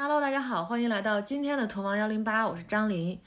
[0.00, 3.20] Hello，大家好，欢迎来到今天的图王幺零八，我是张琳。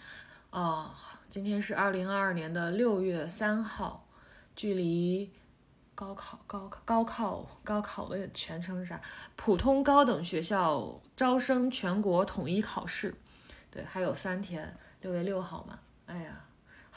[0.52, 0.90] 哦，
[1.30, 4.08] 今天是二零二二年的六月三号，
[4.56, 5.30] 距离
[5.94, 9.02] 高考、高考、高考、高考的全称是啥？
[9.36, 13.14] 普通高等学校招生全国统一考试，
[13.70, 15.78] 对，还有三天，六月六号嘛。
[16.06, 16.40] 哎呀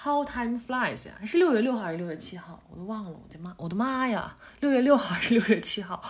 [0.00, 1.14] ，How time flies 呀！
[1.24, 2.62] 是六月六号还是六月七号？
[2.70, 4.36] 我都忘了，我的妈，我的妈呀！
[4.60, 6.00] 六月六号还是六月七号？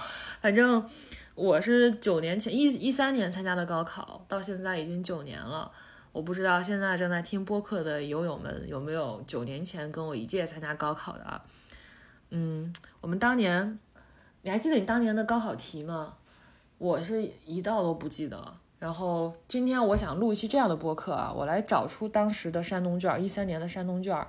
[0.42, 0.86] 反正。
[1.34, 5.70] 我是九年前一一三年参加的高考，到现在已经九年了。
[6.12, 11.44] 我不知道现在正在听播客的友友们有没有九年前跟我一届参加高考的啊？
[12.30, 13.80] 嗯，我们当年，
[14.42, 16.14] 你还记得你当年的高考题吗？
[16.78, 18.54] 我是一道都不记得。
[18.78, 24.24] 然后今天我想录一期这样的播客啊，我来找出当时的山东卷，一三年的山东卷，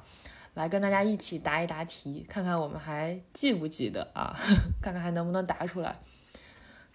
[0.56, 4.36] 来跟大家一起答一答题，看看我们还记不记得啊？
[4.82, 6.00] 看看还能不能答出来。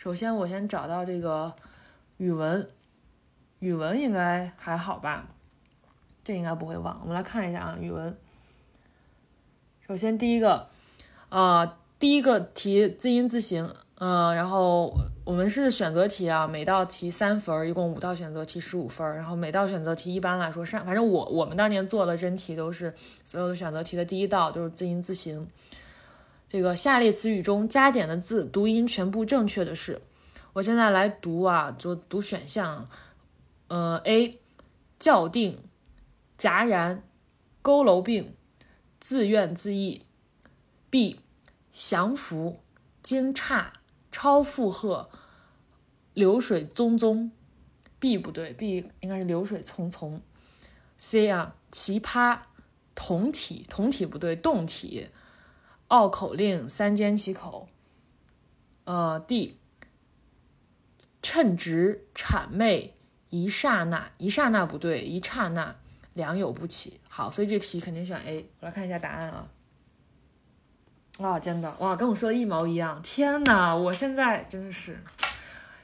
[0.02, 1.52] 首先，我先找到这个
[2.16, 2.66] 语文，
[3.58, 5.28] 语文应该还好吧？
[6.24, 6.98] 这应该不会忘。
[7.02, 8.16] 我们来看一下啊，语文。
[9.86, 10.68] 首先第一个，
[11.28, 22.94] 呃，第一个题字音字形，嗯，然后我们是选择题啊，每道题三分，一共五道选择题十五分，然后每道选择题一般来说上，反正我我们当年做的真题都是
[23.26, 25.46] 所有的选择题的第一道都是字音字形。
[26.50, 30.02] 这个下列词语中加点的字读音全部正确的是，
[30.54, 32.88] 我现在来读啊，就读选项，
[33.68, 34.40] 呃，A，
[34.98, 35.60] 校定，
[36.36, 37.04] 戛然，
[37.62, 38.34] 佝偻病，
[38.98, 40.00] 自怨自艾
[40.90, 41.18] ；B，
[41.72, 42.58] 降服，
[43.00, 43.66] 惊诧，
[44.10, 45.08] 超负荷，
[46.14, 47.30] 流水淙淙
[48.00, 50.18] ；B 不对，B 应该是流水匆匆。
[50.98, 52.40] C 啊，奇葩，
[52.96, 55.06] 同体，同体不对，动体。
[55.90, 57.68] 拗口令，三缄其口。
[58.84, 59.58] 呃，D，
[61.20, 62.94] 称职，谄媚，
[63.28, 65.76] 一刹那，一刹那不对，一刹那，
[66.14, 67.00] 良莠不齐。
[67.08, 68.48] 好，所以这题肯定选 A。
[68.60, 69.48] 我来看一下答案啊。
[71.18, 73.00] 哇，真的哇，跟我说的一毛一样。
[73.02, 74.98] 天哪，我现在真的是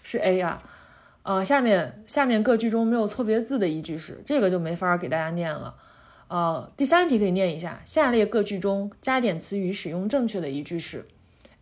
[0.03, 0.63] 是 A 啊。
[1.25, 5.75] 呃，下面下面各句中没有错别字的一句是这个就没法给大家念了。
[6.29, 11.07] 呃，第三题可以念一下，下列各句中加点词语使用正确的一句是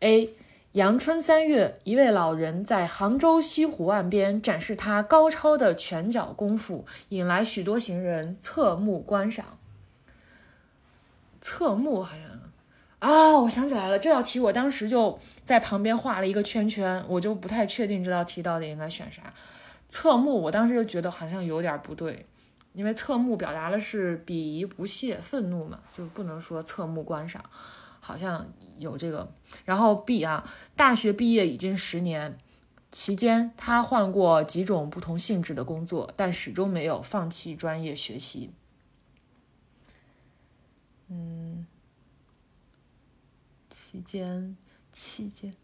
[0.00, 0.30] ：A.
[0.72, 9.44] 阳春三月，一位老人在杭州西湖岸边展示他高超的拳脚功夫，引来许多行人侧目观赏。
[11.41, 12.41] 侧目好像
[12.98, 19.22] 啊，我想起来了，这道题我当时就在旁边画了一个圈圈，我就不太确定这道题到底应该选啥。
[19.88, 22.26] 侧目，我当时就觉得好像有点不对。
[22.74, 27.42] 因为侧目表达的是鄙夷、不屑、愤怒嘛，就不能说侧目观赏，
[28.00, 29.32] 好像有这个。
[29.64, 32.36] 然后 B 啊，大学毕业已经十年，
[32.90, 38.50] 期间他换过几种不同性质的工作，但始终没有放弃专业学习。
[41.08, 41.64] 嗯，
[43.70, 44.56] 期间，
[44.92, 45.54] 期间，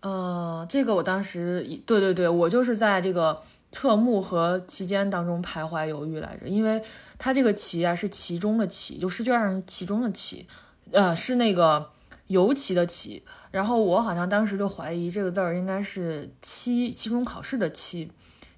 [0.00, 3.42] 呃，这个我当时，对对对，我就是在这个。
[3.70, 6.82] 侧目和其间当中徘徊犹豫来着，因为
[7.18, 10.46] 它这个其啊是其中的其，就试卷上其中的其，
[10.90, 11.90] 呃是那个
[12.28, 18.10] 尤其的其，然后我好像当时就怀疑这个字儿应该是期期中考试的期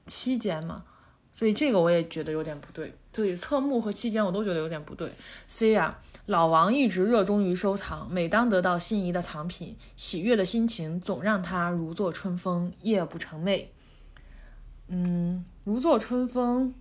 [0.06, 0.84] 期间嘛，
[1.32, 5.10] 所以这个我也觉得有点不对，所以侧目和期间我都觉得有点不对。
[5.48, 13.66] C 啊，老王一直热衷于收藏，每当得到心仪的藏品，喜悦的心情总让他如坐春风，夜不成寐。
[14.92, 16.74] 嗯，如坐春风，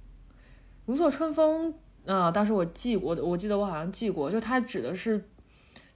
[0.88, 1.76] 如坐春风
[2.08, 2.32] 啊！
[2.32, 5.30] 当时我记过，我记得我好像记过，就它指的是，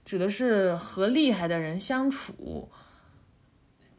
[0.04, 2.68] 指的是和厉害的人相处。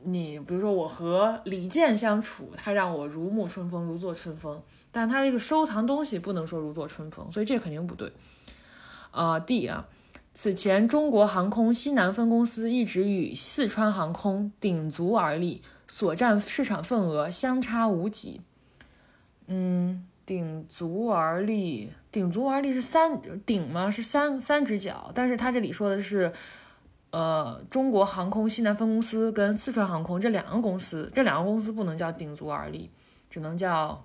[0.06, 4.62] 你比如说我和李健相处，他让我如沐春风，如坐春风。
[4.94, 8.14] 但他这个收藏东西不能说如坐春风，所以这肯定不对。
[9.12, 9.90] 啊，D 啊，
[10.34, 15.62] 此前中国航空西南分公司一直与四川航空鼎足而立。
[15.88, 18.42] 所占市场份额相差无几，
[19.48, 23.92] 嗯，鼎足而立，鼎足而立是三鼎吗？
[23.92, 26.34] 是三三只脚，但是他这里说的是，
[27.12, 32.90] 呃，中国航空西南分公司跟四川航空这两个公司，这两个公司不能叫鼎足而立，
[33.30, 34.04] 只能叫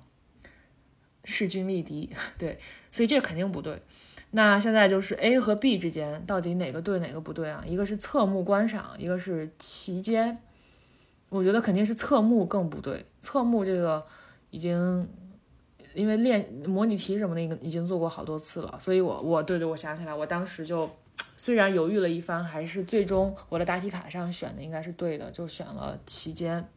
[1.24, 2.58] 势均力敌， 对，
[2.92, 3.82] 所以这肯定不对。
[4.32, 7.64] 那现在就是 A 和 B 之间到底哪个对哪个不对啊？
[7.66, 10.42] 一个是侧目观赏，一个是其间。
[11.30, 14.04] 我觉得肯定是侧目更不对，侧目这个
[14.50, 15.08] 已经
[15.94, 20.90] 因为练模拟题什么的，已经已经做过好多次了，所以我我对对，我想起来，我当时就
[21.36, 26.68] 虽然犹豫了一番，还是最终我的答题卡上选的应该是对的，就选了期间，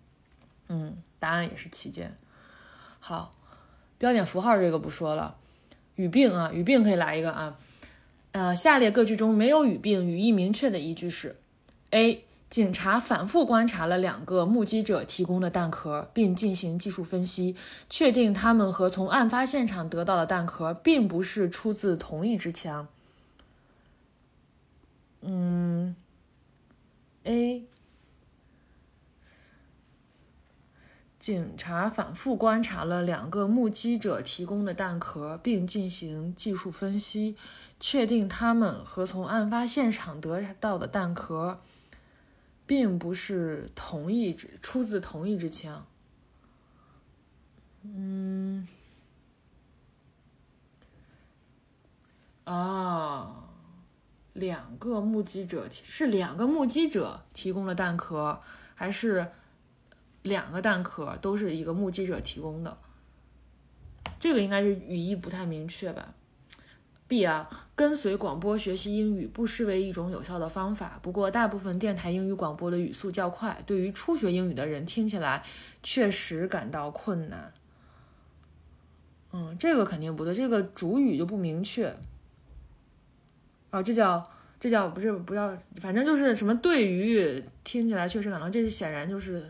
[0.70, 2.16] 嗯，答案也是期间。
[3.00, 3.36] 好，
[3.98, 5.36] 标点符号这个不说了，
[5.96, 7.58] 语病啊，语病可以来一个啊。
[8.32, 11.36] 呃，下列各句中没有语病，语义明确的依据是
[11.92, 12.24] ：A.
[12.54, 17.56] 警察反复观察了两个目击者提供的弹壳，并进行技术分析，
[17.90, 22.88] 确定他们和从案发现场得到的弹壳并不是出自同一支枪。
[25.22, 25.96] 嗯
[27.24, 27.66] ，A，
[31.20, 37.36] 警察反复观察了两个目击者提供的弹壳，并进行技术分析，
[37.80, 41.60] 确定他们和从案发现场得到的弹壳。
[42.74, 45.86] 并不是同一支出自同一支枪，
[47.84, 48.68] 嗯，
[52.46, 53.48] 啊，
[54.34, 58.42] 两个目击者是两个目击者提供了弹壳，
[58.74, 59.28] 还是
[60.24, 62.76] 两个弹壳都是一个目击者提供的？
[64.20, 66.16] 这个应该是语义不太明确吧。
[67.08, 71.00] B 啊，跟随广播学习英语不失为一种有效的方法。
[71.02, 75.44] 不过，大部分电台英语广播的语速较快，对于初学英语的人听起来
[75.84, 77.54] 确实感到困难。
[79.32, 81.96] 嗯，这个肯定不对，这个主语就不明确。
[83.72, 84.28] 哦，这叫
[84.60, 89.50] 这叫不是不叫，反正就是什么对于听起来确实感到，这显然就是。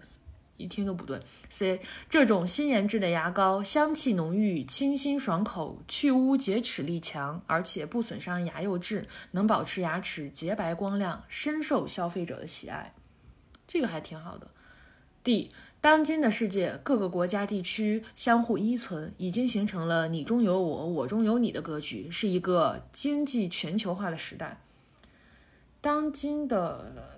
[0.58, 1.20] 一听都不对。
[1.50, 12.94] C 这种新研制的牙膏，香气浓郁，清新爽口，去污洁齿力强，而且不损伤牙釉质，能保持牙齿洁白光亮，深受消费者的喜爱。
[13.68, 14.48] 这个还挺好的。
[15.24, 15.52] D
[15.82, 24.62] 当今的世界，各个国家地区相互依存，已经形成了你中有我，我中有你的格局，是一个经济全球化的时代。
[25.82, 27.12] 当今的。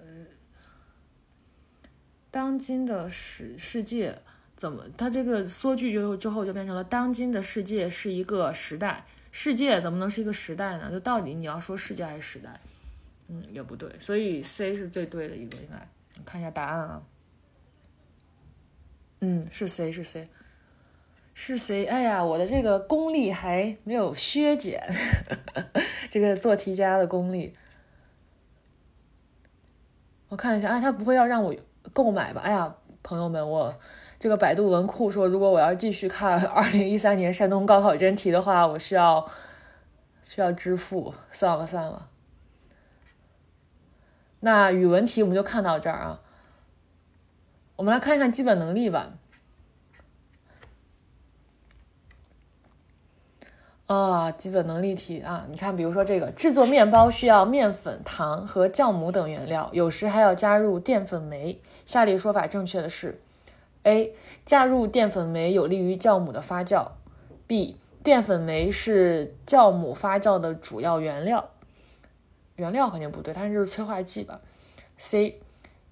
[2.35, 4.13] 当今的世世界
[4.57, 4.83] 怎么？
[4.97, 10.91] 它这个缩句就之后就变成了当今的世界是一个时代，世界怎么能是一个时代呢？
[10.91, 12.59] 就到底你要说世界还是时代？
[13.29, 15.87] 嗯，也不对，所以 C 是最对的一个，应该
[16.25, 17.03] 看一下答案啊。
[19.21, 20.27] 嗯，是 C 是 C
[21.33, 21.85] 是 C。
[21.85, 24.85] 哎呀，我的这个功力还没有削减，
[26.11, 27.55] 这个做题家的功力。
[30.27, 31.55] 我看一下，哎，他不会要让我。
[31.93, 33.73] 购买吧，哎呀，朋友们，我
[34.17, 39.29] 这个百度文库说，如果我要继续看 二零一三年山东高考真题的话，我需要
[40.23, 41.13] 需要支付。
[41.31, 42.09] 算了算了，
[44.39, 46.21] 那语文题我们就看到这儿啊。
[47.75, 49.13] 我们来看一看基本能力吧。
[53.88, 61.61] 啊，基本能力题啊，你看，比如说这个制作面包需要面粉、糖和酵母等原料，有时还要加入淀粉酶。
[61.85, 63.21] 下列说法正确的是
[63.83, 64.13] ：A.
[64.45, 66.91] 加入淀粉酶有利于酵母的发酵
[67.47, 67.75] ；B.
[68.03, 71.51] 淀粉酶是酵母发酵的主要原料。
[72.55, 74.41] 原料肯定不对，它就是催化剂吧
[74.97, 75.39] ？C.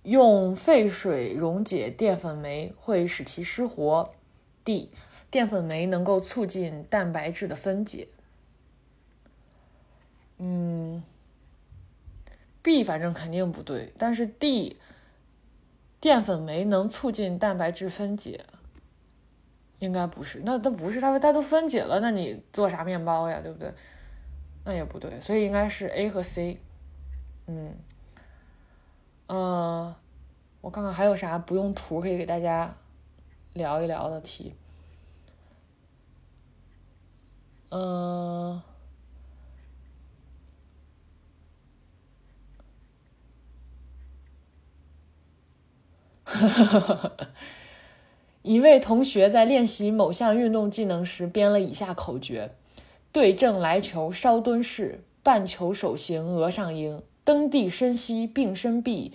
[0.03, 4.11] 用沸水溶解淀粉酶会使其失活。
[4.63, 4.91] D.
[5.29, 8.07] 淀粉酶能够促进蛋白质的分解。
[10.37, 11.03] 嗯
[12.61, 14.77] ，B 反正肯定不对，但是 D，
[16.03, 18.43] 淀粉酶能促进蛋白质分解，
[19.79, 20.41] 应该不是。
[20.43, 23.39] 那它不是它，它都分解了，那你做啥面包呀？
[23.41, 23.73] 对不对？
[24.65, 26.59] 那也不对，所以应该是 A 和 C。
[27.47, 27.77] 嗯，
[29.27, 29.95] 呃，
[30.59, 32.75] 我看看还有啥不用图可以给大家
[33.53, 34.53] 聊一聊的题。
[37.69, 38.61] 嗯，
[48.43, 52.51] 一位同学在练习某项运动技能时编了以下口诀：
[53.11, 59.13] 对正来球，稍蹲式，半球手型，额上迎，蹬地深膝，并伸臂，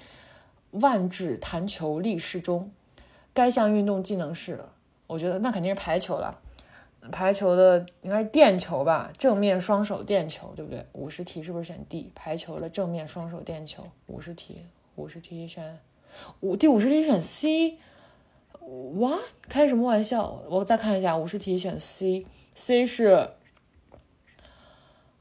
[0.70, 2.70] 腕指弹球，立适中。
[3.34, 4.60] 该项运动技能是，
[5.06, 6.38] 我觉得那肯定是排球了。
[7.12, 10.84] 排球的应该是垫球吧，正面双手垫球，对不对？
[10.92, 12.10] 五十题是不是选 D？
[12.14, 14.62] 排球的正面双手垫球，五十题，
[14.96, 15.78] 五十题选
[16.40, 17.78] 五，第五十题选 C？
[18.96, 20.42] 哇，开什么玩笑？
[20.48, 23.30] 我再看一下，五十题选 C，C 是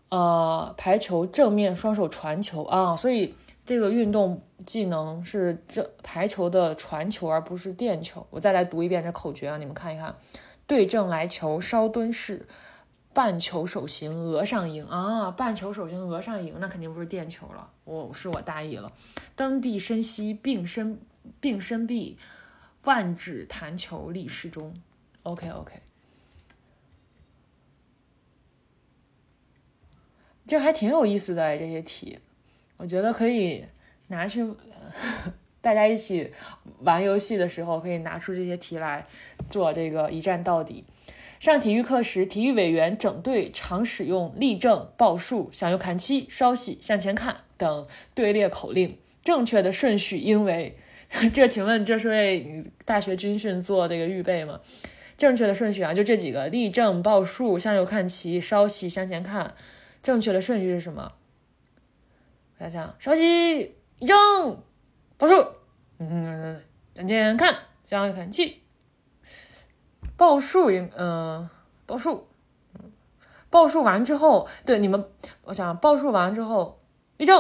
[0.10, 8.26] 呃排球正面双手传球啊，所以这个运动技能是这排球的传球，而不是垫球。
[8.30, 10.16] 我再来读一遍这口诀啊，你们看一看。
[10.66, 12.46] 对正来球，稍蹲式，
[13.18, 18.94] 半球手型额上赢啊，半球手型额上赢，那肯定不是垫球了，我是我大意了。
[19.36, 21.02] 蹬地深吸，并身
[21.40, 22.16] 并身臂，
[22.84, 24.80] 万指弹球立适中。
[25.24, 25.82] OK OK，
[30.46, 32.20] 这还挺有意思的这些题，
[32.78, 33.66] 我觉得可以
[34.10, 34.48] 拿去。
[35.60, 36.32] 大家一起
[36.82, 39.08] 玩游戏的时候，可以拿出这些题来
[39.50, 40.86] 做这个一站到底。
[41.40, 50.78] 上体育课时，体育委员整队常使用立正、报数、向右看齐、稍息、向前看等队列口令，正确的顺序应为。
[51.34, 54.60] 这请问这是为大学军训做这个预备吗？
[55.18, 59.56] 正确的顺序啊，就这几个：立正、报数、向右看齐、稍息、向前看。
[60.04, 61.14] 正确的顺序是什么？
[62.60, 64.64] 想想，稍息，立正，
[65.18, 65.34] 报数，
[66.00, 66.62] 嗯，
[66.96, 68.64] 向前看，向右看齐。
[70.18, 71.48] 报数应嗯，
[71.86, 72.28] 报数，
[72.74, 72.92] 嗯，
[73.52, 75.08] 报数完之后，对你们，
[75.44, 76.82] 我想报数完之后，
[77.18, 77.40] 立正，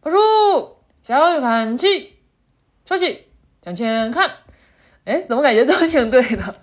[0.00, 2.18] 报数，向右看齐，
[2.84, 3.26] 稍息，
[3.62, 4.30] 向前看，
[5.04, 6.54] 哎，怎么感觉都挺对的？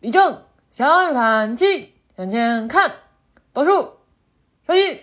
[0.00, 2.94] 立正，向右看齐，向前看，
[3.54, 4.00] 报数，
[4.66, 5.00] 稍息，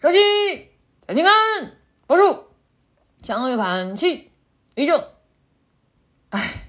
[0.00, 0.18] 稍息，
[1.06, 2.46] 向前看，报数，
[3.22, 4.32] 向右看齐，
[4.74, 5.04] 立正，
[6.30, 6.61] 哎。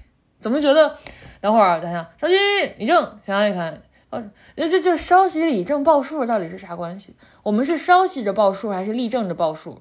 [0.44, 0.98] 怎么觉得？
[1.40, 2.34] 等会儿，等下，稍息，
[2.76, 4.22] 立正，想想看，哦，
[4.54, 7.16] 这这这稍息、立正、报数到底是啥关系？
[7.42, 9.80] 我们是稍息着报数，还是立正着报数？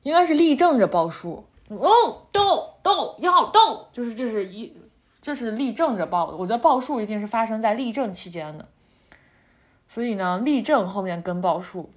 [0.00, 1.44] 应该是立正着报数。
[1.68, 1.90] 哦，
[2.32, 4.74] 到到要到，就是这是一，
[5.20, 6.38] 这是立正着报的。
[6.38, 8.66] 我觉得报数一定是发生在立正期间的，
[9.90, 11.90] 所以呢，立正后面跟报数，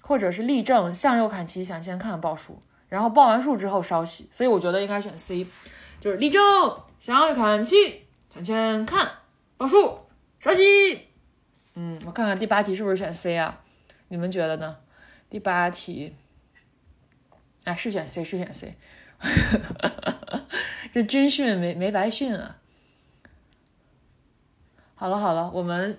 [0.00, 2.62] 或者是立正向右看齐，想先看报数。
[2.92, 5.46] 然后报完数之后稍息，所以我觉得应该选 C，
[5.98, 6.42] 就是立正，
[7.00, 9.10] 向右看齐，向前看，
[9.56, 9.98] 报数，
[10.38, 10.62] 稍息。
[11.74, 13.62] 嗯，我看看第八题是不是选 C 啊？
[14.08, 14.76] 你们觉得呢？
[15.30, 16.14] 第八题，
[17.64, 18.76] 哎，是选 C，是选 C。
[20.92, 22.58] 这军训没没白训啊。
[24.94, 25.96] 好了好了，我们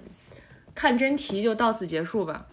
[0.75, 2.45] 看真题就到此结束吧。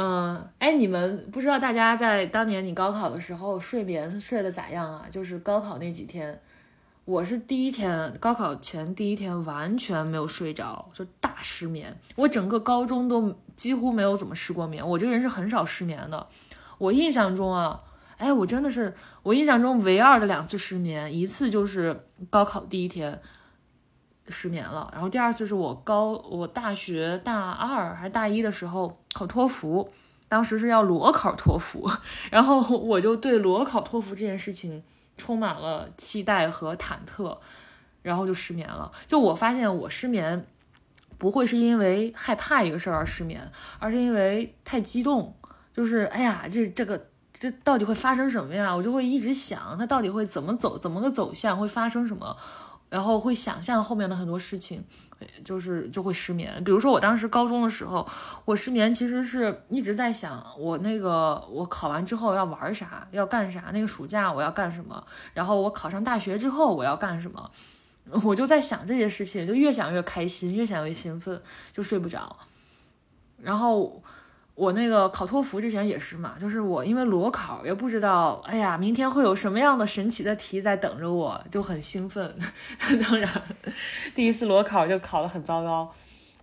[0.00, 5.04] 嗯，哎，你们不知道大家在当年你高考的时候睡眠睡得咋样啊？
[5.10, 6.40] 就是高考那几天，
[7.04, 11.98] 我是第一天高考前第一天完全没有睡着，就大失眠。
[12.14, 16.28] 我整个高中都几乎没有怎么失过眠，我这个人是很少失眠的。
[16.78, 17.80] 我印象中啊，
[18.18, 23.20] 哎，我真的是我印象中唯二的两次失眠，一次就是高考第一天。
[24.30, 29.90] 失眠了，然后第二次是我高我大学大二还是大一的时候考托福，
[30.28, 31.90] 当时是要裸考托福，
[32.30, 34.82] 然后我就对裸考托福这件事情
[35.16, 37.38] 充满了期待和忐忑，
[38.02, 38.92] 然后就失眠了。
[39.06, 40.46] 就我发现我失眠
[41.16, 45.34] 不会是因为害怕一个事儿而失眠，而是因为太激动，
[45.72, 48.74] 就是哎呀这这个这到底会发生什么呀？
[48.74, 52.36] 我就会一直想它到底会怎么走，怎么个走向，会发生什么。
[52.88, 54.84] 然后会想象后面的很多事情，
[55.44, 56.62] 就是就会失眠。
[56.64, 58.08] 比如说我当时高中的时候，
[58.44, 65.04] 我失眠其实是一直在想我那个我考完之后要玩啥，要干啥，那个暑假我要干什么，
[65.34, 67.50] 然后我考上大学之后我要干什么，
[68.24, 71.42] 我就在想这些事情，就越想越开心，越想越兴奋，
[71.72, 72.36] 就睡不着。
[73.42, 74.02] 然后。
[74.58, 82.36] 我那个考托福之前也是嘛，就是我因为裸考也不知道，哎呀，明天会有什么样的神奇的题在等着我，就很兴奋。
[83.08, 83.30] 当然，
[84.16, 85.94] 第一次裸考就考得很糟糕，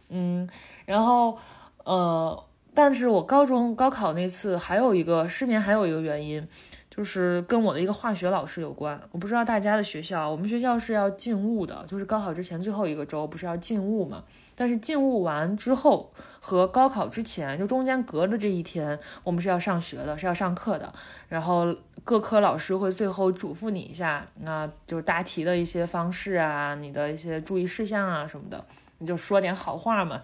[0.07, 0.47] 嗯，
[0.85, 1.37] 然后
[1.83, 2.41] 呃，
[2.73, 6.47] 但是我高中高考那次还有一个失眠，还有一个原因，
[6.95, 8.97] 就是跟我的一个化学老师有关。
[9.11, 14.23] 我不知道大家的学校，我们学校是要进物的，就是高考之前最后一个周不是要进物嘛。
[14.55, 20.93] 但是进物完之后和高考之前，就中间隔着这一天，我们是要上学的，是要上课的。
[21.27, 21.75] 然后
[22.05, 28.63] 各科老师会最后嘱咐你一下，那就答题的一些方式啊，你的一些注意事项啊什么的，
[28.99, 30.21] 你就说点好话嘛。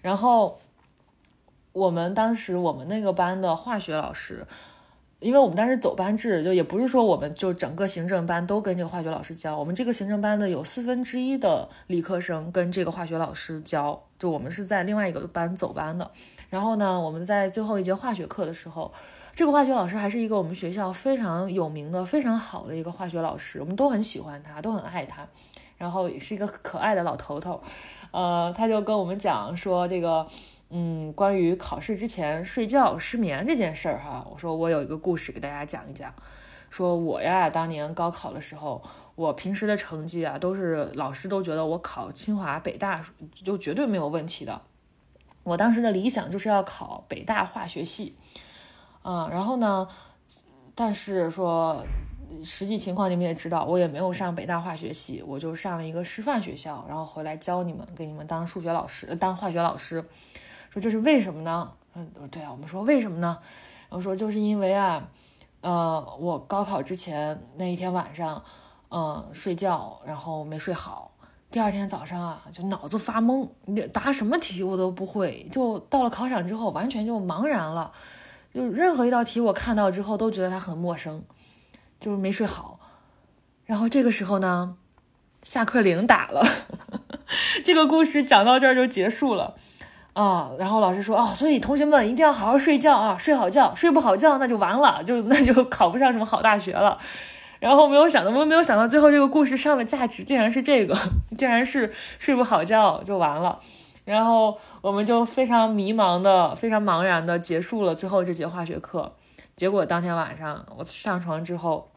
[0.00, 0.58] 然后
[1.72, 4.46] 我们当时我们那个班的化学老师。
[5.24, 16.10] 因为我们当时走班制，就也不是说我们就整个行政班都跟这个化学老师教，我们这个行政班的有四分之一的理科生跟这个化学老师教，就我们是在另外一个班走班的。
[16.50, 18.92] 然后呢，我们在最后一节化学课的时候，
[19.34, 25.26] 这个化学老师还是一个我们学校非常有名的、非常好的一个化学老师，我们都很喜欢他，都很爱他。
[25.78, 27.60] 然后也是一个可爱的老头头，
[28.10, 30.26] 呃，他就跟我们讲说这个。
[30.76, 36.12] 嗯，关于考试之前睡觉失眠这件事儿哈，我说我有一个故事给大家讲一讲。
[36.68, 38.82] 说我呀，当年高考的时候，
[39.14, 43.00] 我平时的成绩啊，都是老师都觉得我考清华北大
[43.32, 44.62] 就绝对没有问题的。
[45.44, 48.16] 我当时的理想就是要考北大化学系，
[49.04, 49.86] 嗯，然后呢，
[50.74, 51.86] 但是说
[52.42, 60.04] 实际情况你们也知道，我也没有上北大化学系，我就上了一个师范学校，然后回来教你们，给你们当数学老师，当化学老师。
[60.74, 61.70] 说这是为什么呢？
[61.94, 63.38] 嗯，对啊，我们说为什么呢？
[63.82, 65.08] 然后说就是因为啊，
[65.60, 68.42] 呃，我高考之前那一天晚上，
[68.90, 71.12] 嗯，睡觉然后没睡好，
[71.48, 73.48] 第二天早上啊就脑子发懵，
[73.92, 77.92] 答什么题我都不会，就到了考场之后完全就茫然了，
[78.52, 81.22] 就任何一道题我看到之后都觉得它很陌生。
[82.00, 82.80] 就是没睡好，
[83.64, 84.76] 然后这个时候呢，
[85.42, 86.44] 下课铃打了，
[87.64, 89.54] 这个故事讲到这儿就结束了
[90.14, 90.50] 啊。
[90.58, 96.98] 然后老师说啊，所以同学们一定要好好睡觉啊，睡好觉，睡不好觉那就完了，就 那就考不上什么好大学了。
[97.60, 100.96] 然后没有想到，我没有想到最后这个故事上的价值竟然是这个，
[101.38, 103.58] 竟然是睡不好觉就完了。
[104.04, 109.12] 然后我们就非常迷茫的、非常茫然的结束了最后这节化学课。
[109.56, 111.88] 结果当天晚上我上床之后。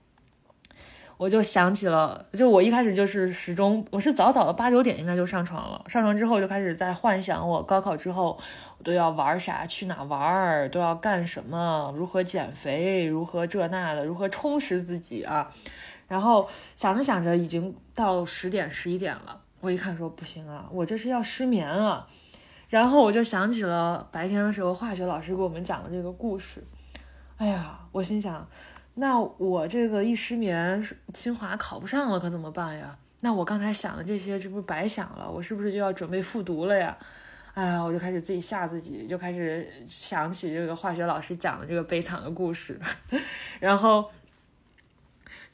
[1.17, 5.83] 我就想起了，就我一开始就是始终，我是早早的八九点应该就上床了。
[5.87, 8.39] 上床之后就开始在幻想我高考之后
[8.77, 15.51] 我都要玩啥，去哪玩，都要干什么，如何减肥，如何这那的，如何充实自己啊。
[16.07, 19.41] 然后想着想着，已经到十点十一点了。
[19.59, 22.07] 我一看说不行啊，我这是要失眠啊。
[22.69, 26.63] 然后我就想起了白天的时候化学老师给我们讲的这个故事。
[27.37, 28.47] 哎呀，我心想。
[28.99, 32.97] 那我这个一失眠，清华考不上了，可怎么办呀？
[33.19, 35.29] 那我刚才想的这些，这不是白想了？
[35.29, 36.97] 我是不是就要准备复读了呀？
[37.53, 42.79] 哎呀，我就开始自己吓自己，就开始想起这个化学老师讲的这个悲惨的故事，
[43.59, 44.09] 然后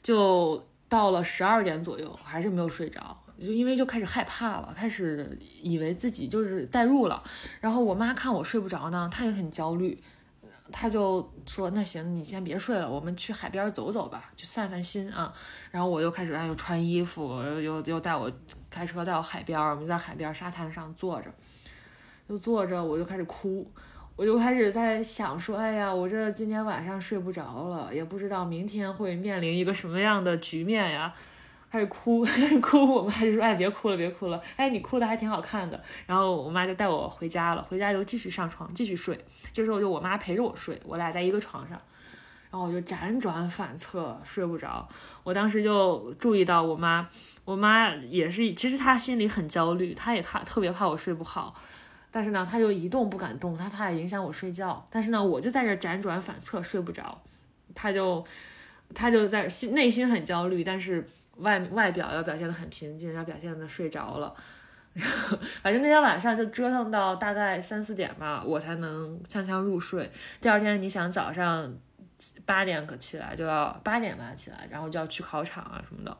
[0.02, 7.22] 就到了十二点左右，还是没有睡着，就因为就开始害怕了，开始以为自己就是代入了。
[7.60, 10.02] 然后我妈看我睡不着呢，她也很焦虑。
[10.72, 15.32] 他就说：“那行，你先别睡了，我们去海边走走吧，去散散心啊。”
[15.70, 18.32] 然后我又开始，哎，又穿衣服，又又带我
[18.70, 21.30] 开车到海边，我们在海边沙滩上坐着，
[22.28, 23.70] 就坐着，我就开始哭，
[24.16, 31.14] 我就开始在想说：“哎呀，我这今天晚上睡不着了，也不知道明天会面临一个什么样的局面呀。”
[31.74, 39.18] 开始哭， 开始哭，我妈就说：“哎，别哭了，别哭了，哎，你哭的还挺好看的。”然后我妈就带我回家了，回家又继续上床继续睡。
[39.52, 41.76] 这时候就我妈陪着我睡，我俩在一个床上，
[42.52, 44.88] 然后我就辗转反侧睡不着。
[45.24, 47.08] 我当时就注意到我妈，
[47.44, 51.56] 我妈也是，其实她心里很焦虑，她也她特别怕我睡不好，
[52.12, 54.86] 但是呢，她就一动不敢动，她怕影响我睡觉。
[54.88, 57.20] 但是呢，我就在这辗转反侧睡不着，
[57.74, 58.24] 她就
[58.94, 61.08] 她就在心内心很焦虑，但是。
[61.38, 64.34] 外外表要表现的很平静，要表现的睡着了，
[65.62, 70.10] 反正那天晚上就折腾到大概三四点吧，我才能锵锵入睡。
[70.40, 71.74] 第二天你想早上
[72.46, 76.16] 八点可起来就要八点吧起来，然后就要去考场啊什么的。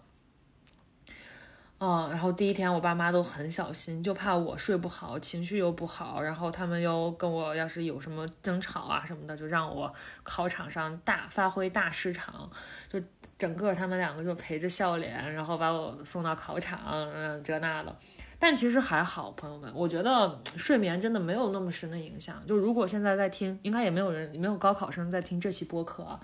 [1.78, 12.50] 嗯，然后第一天我爸妈都很小心，就怕我睡不好，情绪又不好，然后他们又跟我要是有什么争吵啊什么的，就让我考场上大发挥大失常，
[12.88, 13.00] 就。
[13.38, 16.80] 整个他们两个就陪着笑脸，然后把我送到考场，
[17.12, 17.96] 嗯，这那的。
[18.38, 22.36] 但其实还好，朋友们，我觉得睡眠真的没有那么深的影响。
[22.46, 26.20] 就如果现在在听，应该也没有人，没有高考生在听这期播客啊。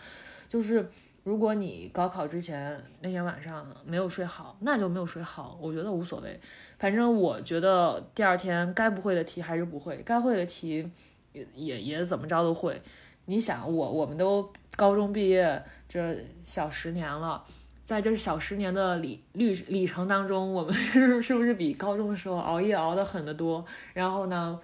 [0.48, 0.90] 就是
[1.22, 6.38] 如果你高考之前那天晚上没有睡好，那就没有睡好，我觉得无所谓。
[6.78, 10.90] 反正我觉得第二天该不会的题还是不会，该会的题
[11.32, 12.82] 也也也怎么着都会。
[13.26, 15.62] 你想，我我们都高中毕业。
[15.86, 17.44] 这小十年了，
[17.84, 23.62] 在这小十年的里旅里程当中，我们是 是不是比高中的时候熬夜熬得狠得多？
[23.92, 24.58] 然后呢，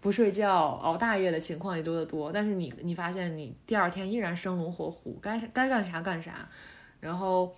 [0.00, 0.50] 不睡觉
[0.82, 2.32] 熬大夜的情况也多得多。
[2.32, 6.48] 但是你你发现你第二天依然生龙活虎，该该干啥干啥，
[6.98, 7.54] 然后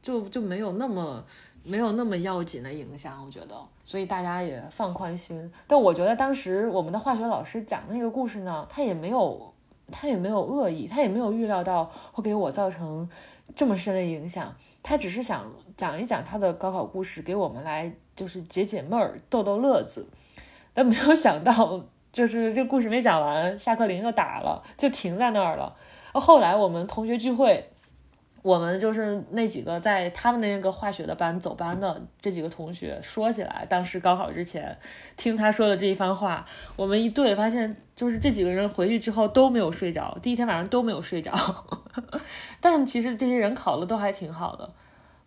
[0.00, 1.24] 就就没有那么
[1.64, 3.56] 没有那么要紧的影响，我觉得。
[3.84, 5.50] 所以大家也放宽心。
[5.66, 9.52] 但我觉得当时我们的化学老师讲那个故事呢，他也没有。
[9.90, 13.08] 他也没有恶意，他也没有预料到会给我造成
[13.56, 14.54] 这么深的影响。
[14.82, 15.44] 他只是想
[15.76, 20.08] 讲一讲他的高考故事，给我们来就是解解闷儿、逗逗乐子。
[20.72, 21.80] 但没有想到，
[22.12, 25.74] 就是这故事没讲完，下课铃就打了，就停在那儿了。
[26.12, 27.70] 后来我们同学聚会。
[28.42, 34.76] 我们就是那几个在他们那个化学的班走班的这几个同学，说起来，当时高考之前
[35.16, 36.46] 听他说的这一番话，
[36.76, 41.32] 我们一对发现，就是这几个人回去之后都没有睡着，第一天晚上都没有睡着。
[42.60, 44.70] 但其实这些人考的都还挺好的，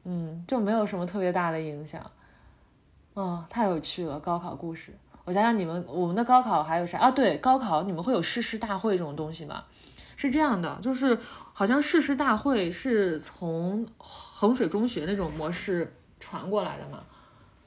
[0.06, 2.02] 嗯，就没有什么特别大的影响。
[3.16, 4.94] 嗯，太有趣了，高考故事。
[5.26, 7.12] 我想想，你们我们的高考还有啥啊？
[7.12, 9.66] 对，高考你们会有誓师大会这种东西吗？
[10.16, 11.18] 是这样的，就是
[11.62, 17.04] 好像誓师大会是从衡水中学那种模式传过来的嘛，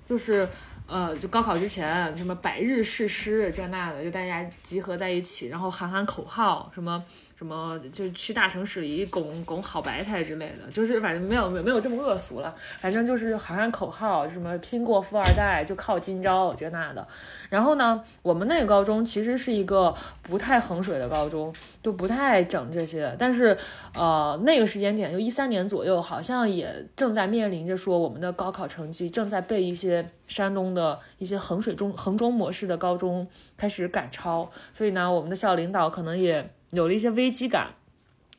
[0.05, 0.49] 就是
[0.87, 7.03] 呃，就高考之前什么百日誓师这那的，就大家集合在一起，然后喊喊口号，什么。
[7.37, 17.07] 什么就去大城市里拱拱好白菜之类的，就是反正没有没没有这么恶俗了，反正就是喊喊口号，什么拼过富二代就靠今朝这那的。
[17.51, 19.93] 然后呢，我们那个高中其实是一个
[20.23, 23.15] 不太衡水的高中，就不太整这些。
[23.19, 23.55] 但是
[23.95, 36.51] 呃那个时间点就一三年左右，好像也正在面临着说我们的高考成绩正在被一些山东的一些衡水中衡中模式的高中开始赶超，所以呢，我们的校领导可能也。
[36.71, 37.69] 有了一些危机感，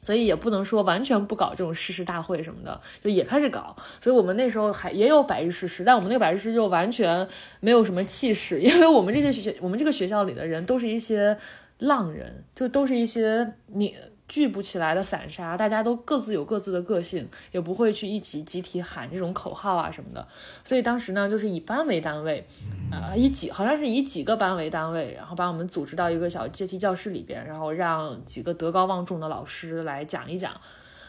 [0.02, 3.74] 所以也不能说完全不搞这种誓师大会什么的，就也开始搞。
[4.02, 7.26] 所以我们那时候还也有百日誓师，但我们那个百日誓师就完全
[7.62, 11.38] 没有什么气势， 因为我们这些学我们这个学校里的人都是一些
[11.78, 13.96] 浪人，就都是一些你。
[14.28, 20.28] 聚不起来的散沙，大家都各自有各自的个性，也不会去一起集体喊这种口号啊什么的。
[20.64, 22.48] 所以当时呢，就是以班为单位，
[22.92, 30.52] 呃，以几好像是以几个班为单位，然后把我们组织到一个小阶梯教室里边，然后让几个德高望重的老师来讲一讲。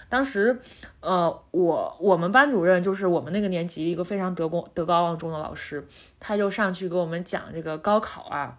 [0.08, 0.60] 当时，
[1.00, 5.88] 呃，我我们班主任就是我们那个年级一个非常德高德高望重的老师，
[6.20, 8.56] 他就上去给我们讲这个高考啊。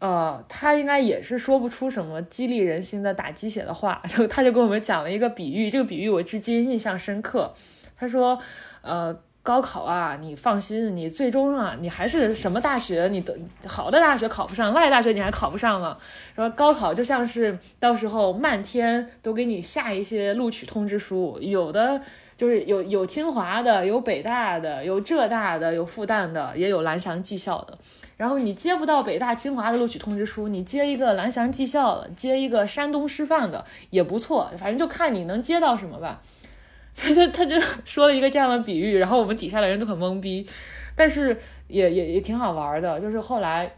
[0.00, 7.54] 呃，他应该也是说不出什么激励人心的打鸡血的话， 就他就给我们讲了一个比喻，这个比喻我至今印象深刻。
[7.96, 8.38] 他说，
[8.82, 13.34] 呃，高考啊，你放心，你最终啊，你还是什么大学，你的
[13.66, 15.98] 好的大学考不上，赖大学你还考不上了。
[16.34, 22.02] 说高考就像是到时候漫天都给你下一些录取通知书，有的。
[22.44, 27.78] 就是有有清华的，有北大的，有浙大的，有复旦的，也有蓝翔技校的。
[28.18, 36.20] 然后你接不到北大清华的录取通知书，你接一个蓝翔技校的，接一个山东师范的也不错，反正就看你能接到什么吧。
[36.94, 40.46] 他他他就说了一个这样的比喻，然后我们底下的人都很懵逼，
[40.94, 43.00] 但是也也也挺好玩的。
[43.00, 43.74] 就是后来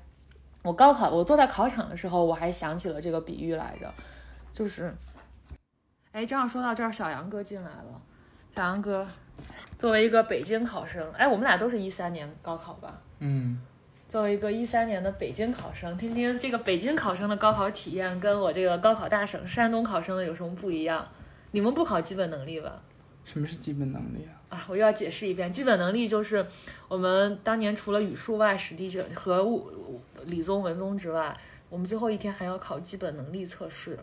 [0.65, 3.95] 我高考，我坐在考场的时候，我还想起了这个比喻来着，
[4.53, 4.93] 就是，
[6.11, 8.03] 哎，正好说到这儿，小杨哥进来了。
[8.57, 9.07] 小杨哥，
[9.79, 12.99] 作为一个北京考生，哎，我们俩都是一三年高考吧？
[13.19, 13.61] 嗯。
[14.09, 21.07] 作为一个一三年的北京考生，听听这个北京考生的高考体验，跟我这个高考大省山东考生的有什么不一样？
[21.51, 22.81] 你们不考基本能力吧？
[23.27, 24.57] 什么是基本能力啊？
[24.57, 26.47] 啊，我又要解释一遍，基本能力就是
[26.89, 31.37] 我们当年除了语数外、史地政和物理综、文综之外，
[31.69, 33.99] 我们最后一天还要考基本能力测试，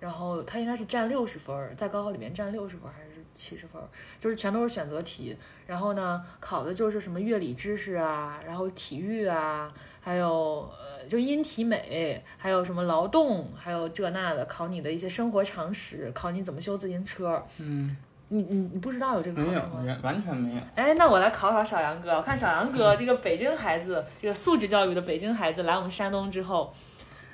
[0.00, 3.07] 然后它应该是占六十分，在高考里面占六十分还是？
[3.34, 3.80] 七十分，
[4.18, 5.36] 就是全都是选择题，
[5.66, 17.44] 然后呢，考的就是什么乐理知识啊，然后体育啊，还有呃，就音体美，还有什么劳动，还有这那的，考你的一些生活常识，考你怎么修自行车。
[17.58, 17.96] 嗯，
[18.28, 19.96] 你你你不知道有这个考试吗？
[20.02, 20.60] 完全没有。
[20.74, 26.74] 哎，那我来考考小杨哥，我看小杨哥这个北京孩子，这个素质教育的北京孩子来我们山东之后。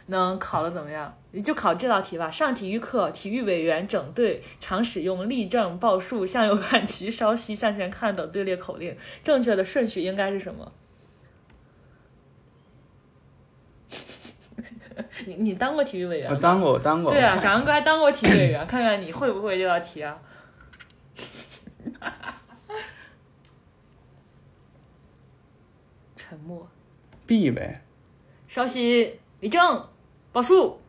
[0.07, 1.17] 能考的怎么样？
[1.31, 2.31] 你就考这道题吧。
[2.31, 10.73] 上体育课，体育委员整队常使用立正、报数、向右看齐、稍息、向前看等队列口令，正确的顺序应该是什么？
[15.27, 16.31] 你你当过体育委员？
[16.31, 17.11] 我当过，我当过。
[17.13, 20.21] 对啊，小杨哥还当过体育委员，看看你会不会这道题啊？
[26.17, 26.69] 沉默。
[27.27, 27.83] B 呗。
[28.47, 29.19] 稍息。
[29.41, 29.89] 立正，
[30.35, 30.81] 报数，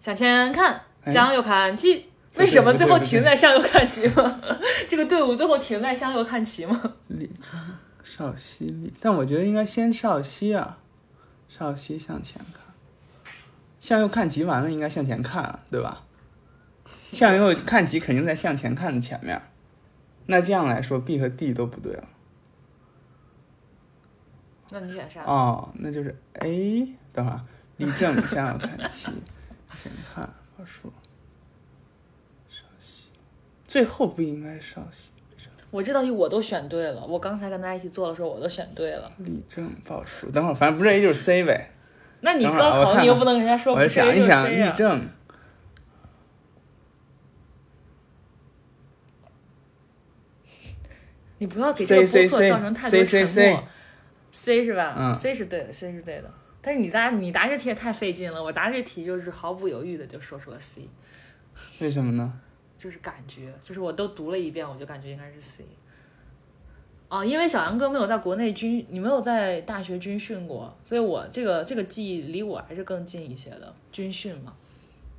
[0.00, 2.10] 向前看，向右看齐。
[2.36, 4.40] 为什么最后停在向右看齐吗？
[4.88, 6.94] 这个队伍最后停在向右看齐吗？
[7.08, 7.60] 立正，
[8.02, 10.78] 稍息立，但我觉得应该先少熙啊，
[11.48, 13.34] 少熙向前看，
[13.78, 16.04] 向右看齐完了应该向前看，对吧？
[17.12, 19.42] 向右看齐肯定在向前看的前面，
[20.24, 22.04] 那这样来说 B 和 D 都不对了。
[24.70, 25.24] 那你选啥？
[25.24, 27.40] 哦，那就是 A，等会儿。
[27.78, 29.10] 立正，向右看齐，
[29.76, 30.92] 先看报数，
[32.48, 33.04] 稍息。
[33.66, 35.10] 最后不应该稍息。
[35.70, 39.12] 我这道题我都选对了，我刚才跟大家一起做的时候我都选对了。
[39.18, 41.72] 立正报数，等会儿反正不是 A 就是 C 呗。
[42.20, 42.52] 那你高
[42.84, 44.42] 考你又不能跟人家说不是 A 就是 C 啊。
[44.42, 45.08] 我想一想，立正。
[51.40, 53.64] 你不要给这个播客造成太多沉默。
[54.32, 54.94] C 是吧？
[54.98, 56.32] 嗯，C 是对的，C 是对的。
[56.60, 60.88] 但是你答你答这题也太费劲了，我答这题就是毫不犹豫的就说出了 C，
[61.80, 62.32] 为什么呢？
[62.76, 65.64] 就是感觉，就是我都读了一遍，我就感觉应该是 C。
[67.08, 74.52] 哦，因为小杨哥没有在国内军，你没有在大学军训过，所以我这个这个记忆离我还是更近一些的，军训嘛。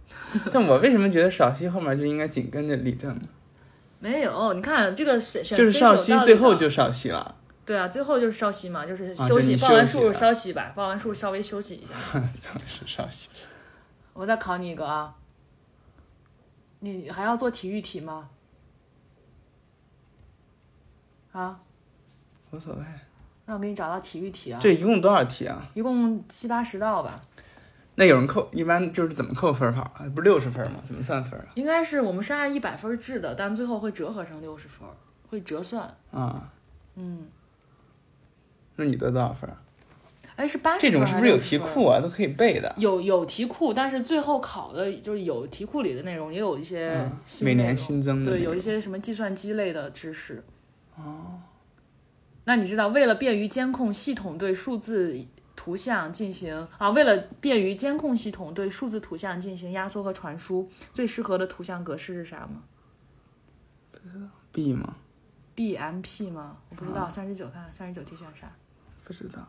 [0.54, 3.22] 但我为什么觉得少熙后面就应该紧跟着李正呢？
[4.00, 7.36] 没有，你看这个选选就是少熙最后就少熙了，
[7.70, 11.94] 对啊，最后就是稍息嘛，就是啊休息，报完数稍息吧，报完数稍微休息一下。
[12.66, 13.28] 是稍息。
[14.14, 15.14] 我再考你一个啊，
[16.80, 18.28] 你还要做体育题吗？
[21.32, 21.60] 啊，
[22.50, 22.84] 无所谓。
[23.46, 25.70] 那我给你找到体育题啊，这一共多少题啊？
[25.76, 27.22] 一共七八十道吧，
[27.94, 30.10] 那有人扣，一般就是怎么扣分法啊？
[30.16, 30.82] 不是六十分吗？
[30.84, 31.46] 怎么算分啊？
[31.54, 34.90] 应该是我们是按一百分制的，但最后会折合成六十分，
[35.30, 35.84] 会折算。
[36.12, 36.52] 啊，
[36.96, 37.28] 嗯，
[38.80, 39.62] 那你得多少分啊？
[40.38, 41.98] 哎，是八十这种是不是有题库啊？
[41.98, 42.02] 啊？
[42.02, 42.74] 都可以背的。
[42.78, 47.12] 有有题库，但是最后考的就是有题库里的内容，也有一些嗯
[47.42, 50.42] 每年新增的对有一些什么计算机类的知识。
[50.96, 51.42] 哦，
[52.46, 55.26] 那你知道，为了便于监控系统对数字
[55.58, 62.64] 图像进行啊，为了便于监控系统对数字图像进行压缩和传输，最适合的图像格式是啥吗
[64.54, 64.96] B 吗
[65.56, 66.58] ？？BMP 吗？
[66.70, 67.10] 我不知道。
[67.10, 68.50] 三十九看，三十九题选啥？
[69.10, 69.48] 不知道，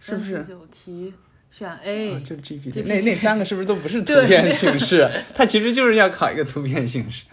[0.00, 0.42] 是不是？
[0.44, 1.14] 九题
[1.50, 2.20] 选啊，A。
[2.22, 5.08] 就 GPT，GPT 那那三个是不是都不是 图片形式？
[5.34, 7.24] 它其实就是要考一个图片形式。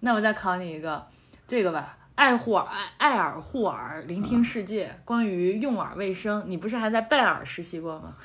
[0.00, 1.06] 那我再考你一个，
[1.46, 1.97] 这个吧。
[2.18, 4.90] 爱护耳爱爱耳护耳，聆听世界。
[5.04, 8.16] 关于用耳卫生，你不是还在拜耳实习过吗？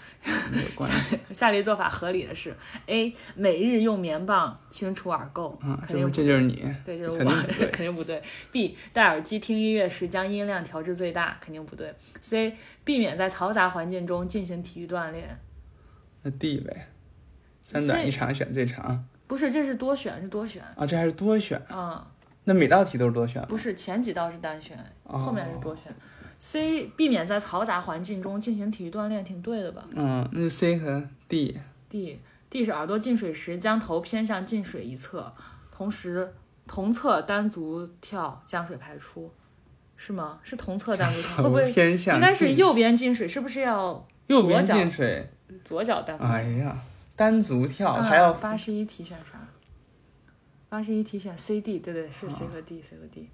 [0.52, 1.20] 没有关系。
[1.32, 2.56] 下列做法合理的是
[2.88, 3.14] ：A.
[3.36, 6.68] 每日用棉棒清除耳垢，嗯，肯定这就是你？
[6.84, 8.24] 对，就是我肯定不对肯定不对。
[8.52, 8.76] B.
[8.92, 11.94] 戴耳机听音乐时将音量调至最大，肯定不对。
[12.20, 12.58] C.
[12.84, 15.40] 避免在嘈杂环境中进行体育锻炼。
[16.24, 16.88] 那 D 呗，
[17.64, 20.64] 三短一长选最长不是，这是多选，是多选。
[20.76, 21.62] 啊，这还是多选。
[21.72, 22.04] 嗯，
[22.46, 23.48] 那每道题都是多选吗？
[23.50, 25.94] 不是，前几道是单选，哦后面是多选。
[26.40, 26.88] C.
[26.98, 32.20] 避免在嘈杂环境中进行体育锻炼，挺对的吧嗯，那是 C 和 D，？D.
[32.50, 35.34] D 是耳朵进水时将头偏向进水一侧，
[35.72, 36.34] 同时
[36.68, 39.32] 同侧单足跳将水排出，
[39.96, 40.40] 是吗？
[40.44, 43.26] 是同侧单足跳，会不会 偏向应该是右边进水？
[43.26, 45.30] 是不是要右边左脚进水？
[45.64, 46.34] 左脚单足跳？
[46.34, 46.78] 哎呀，
[47.16, 49.40] 单足跳啊还要八十一题选啥？
[50.74, 53.30] 八十一题选 C、D，对对，是 C 和 D，C 和 D。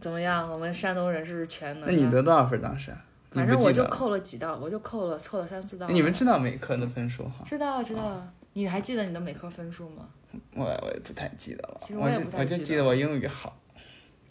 [0.00, 0.48] 怎么样？
[0.48, 1.86] 我们山东人是不是全能啊？
[1.88, 2.94] 那你得多少分当时？
[3.32, 5.88] 反正我就扣了几道，我就扣了错了三四道。
[5.88, 7.42] 你们知道每科的分数哈？
[7.44, 10.08] 知道啊知道啊，你还记得你的每科分数吗？
[10.54, 13.58] 我我也不太记得了，其实我也我就我就不太记得记得我英语好，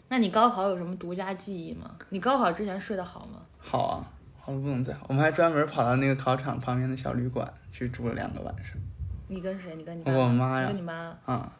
[0.08, 1.94] 那你高考有什么独家记忆吗？
[2.08, 3.42] 你高考之前睡得好吗？
[3.58, 5.04] 好啊，好的不能再好。
[5.10, 8.78] 我们还专门跑到那个考场旁边的小旅馆去住了两个晚上。
[9.28, 9.76] 你跟谁？
[9.76, 10.10] 你跟你爸？
[10.14, 10.94] 我妈呀你跟你妈？
[10.94, 11.50] 啊、嗯，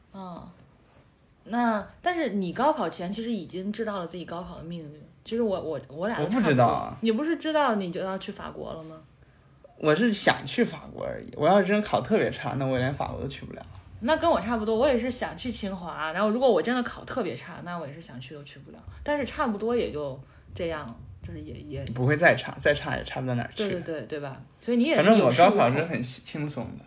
[1.45, 5.03] 那但是你高考前其实已经知道了自己高考的命运。
[5.25, 8.97] 其实我我我俩都我不知道啊你不是知道你就要去法国了吗？
[9.77, 11.29] 我是想去法国而已。
[11.37, 13.67] 我要是真考特别差，那我连法国都去不了。
[14.01, 16.13] 那跟我差不多，我也是想去清华。
[16.13, 18.79] 然后如果我真的考特别差，那我也是想去都去不了。
[19.03, 20.19] 但是差不多也就
[20.55, 20.87] 这样，
[21.23, 23.69] 就是也也不会再差，再差也差不到哪儿去。
[23.69, 24.41] 对对对对吧？
[24.61, 26.85] 所以你也反正我高考是很轻松的。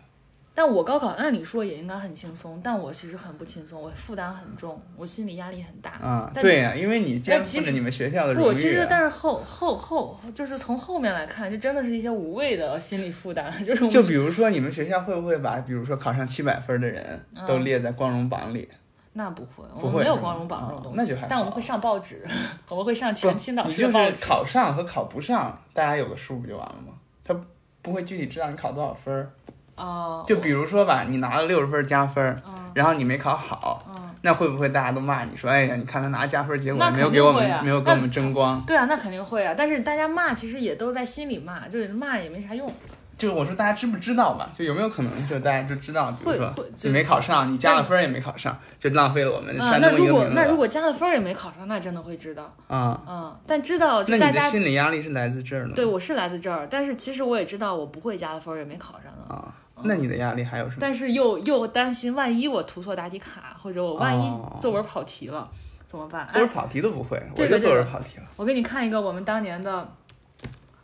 [0.58, 5.92] 但我高考按理说也应该很轻松，但我其实很不轻松，我负担很重，我心理压力很大。
[6.04, 8.54] 啊，对呀、因为你肩负着你们学校的荣誉、不，啊。
[8.56, 18.68] 其实但是后后后就是从后面来看，这真的是一些无谓的心理负担， 就是就比如说，你们学校会不会把，比如说考上七百分的人嗯都列在光荣榜里？
[19.12, 22.26] 那不会，我们没有光荣榜这种哦东西，那就还但我们会上报纸，
[22.68, 24.16] 我们会上全青岛你就是市的报纸。
[24.20, 26.94] 考上和考不上，大家有个数不就完了吗？
[27.22, 27.32] 他
[27.80, 29.30] 不会具体知道你考多少分儿。
[29.78, 32.36] 哦，就比如说吧，你拿了六十分加分
[32.74, 38.62] 然后你没考好，嗯，那会不会大家都骂你说，哎呀，你看他拿加分，结果没有给我们、没有给我们争光？
[38.66, 42.72] 对啊，那肯定会啊，但是大家骂其实也都在心里骂，就是骂也没啥用。
[43.16, 44.46] 就是我说大家知不知道嘛？
[44.56, 50.24] 就有没有可能，就大家就知道，比如说你没考上，你加了分儿也没考上，就浪费了我们啊，山那如东一个名额。
[50.26, 52.54] 果那如果加了分儿也没考上，那真的会知道。
[52.68, 55.72] 啊、嗯，但知道就那你的大家心理压力是来自这儿的吗？
[55.74, 59.52] 对我是来自这儿，但是其实我也知道我不会加了分儿也没考上的，啊，
[59.84, 60.78] 那你的压力还有什么？
[60.80, 65.50] 但是又又担心万一我涂错答题卡，或者我万一哦作文跑题了、
[65.86, 66.26] 怎么办？
[66.26, 68.24] 哎作文跑题都不会，我这个就作文这个跑题了。
[68.36, 69.90] 我给你看一个我们当年的，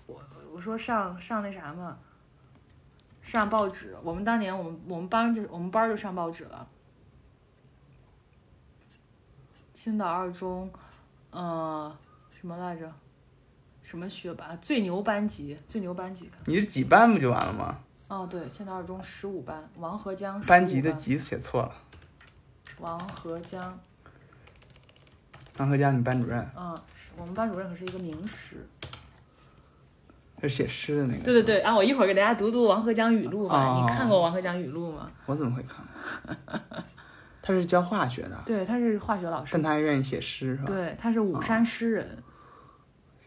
[0.06, 0.20] 我
[0.52, 1.98] 我说上上那啥嘛，
[3.22, 3.96] 上报纸。
[4.02, 6.66] 我们当年我们我们班就我们班就上报纸了。
[9.72, 10.70] 青岛二中，
[11.30, 11.94] 呃，
[12.40, 12.90] 什么来着？
[13.82, 14.56] 什么学霸？
[14.62, 16.30] 最牛班级，最牛班级。
[16.46, 17.80] 你是几班不就完了吗？
[18.14, 21.72] 哦，对，青岛二中十五班，王河江15班级的级写错了。
[22.78, 23.76] 王河江，
[25.56, 28.64] 王和江，你班主任，嗯，是我们班主任可是一个名师。
[30.40, 31.24] 就写诗的那个。
[31.24, 33.56] 对对对，啊，我一会儿给大家读读《王河江语录》吧。
[33.56, 35.10] 哦你看过《王河江语录》吗？
[35.26, 35.84] 我怎么会看？
[37.42, 39.62] 他是教化学的，对，他是化学老师但。
[39.62, 40.66] 他还愿意写诗是吧？
[40.66, 42.22] 对，他是武山诗人。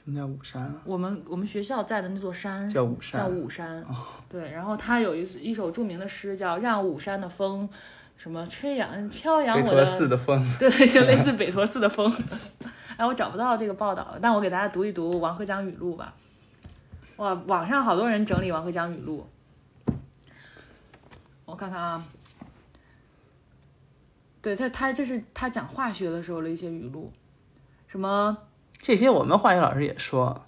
[0.07, 0.81] 什么叫武山啊？
[0.85, 3.19] 我们我们学校在的那座山叫武山。
[3.19, 3.85] 叫武山。
[4.29, 7.67] 对，然后他有一一首著名的诗叫《让武山的风》，
[8.15, 10.41] 什么吹扬飘扬我的陀寺的风。
[10.57, 12.09] 对，就类似北陀寺的风。
[12.95, 16.13] 哎，我找不到这个报道了，但我给大家读一读《王鹤江语录》吧。
[17.17, 19.27] 哇，网上好多人整理《王鹤江语录》，
[21.43, 22.05] 我看看啊。
[24.41, 27.11] 对他，他这是他讲化学的时候的一些语录，
[27.87, 28.37] 什么
[28.81, 30.45] 这些我们化学老师也说，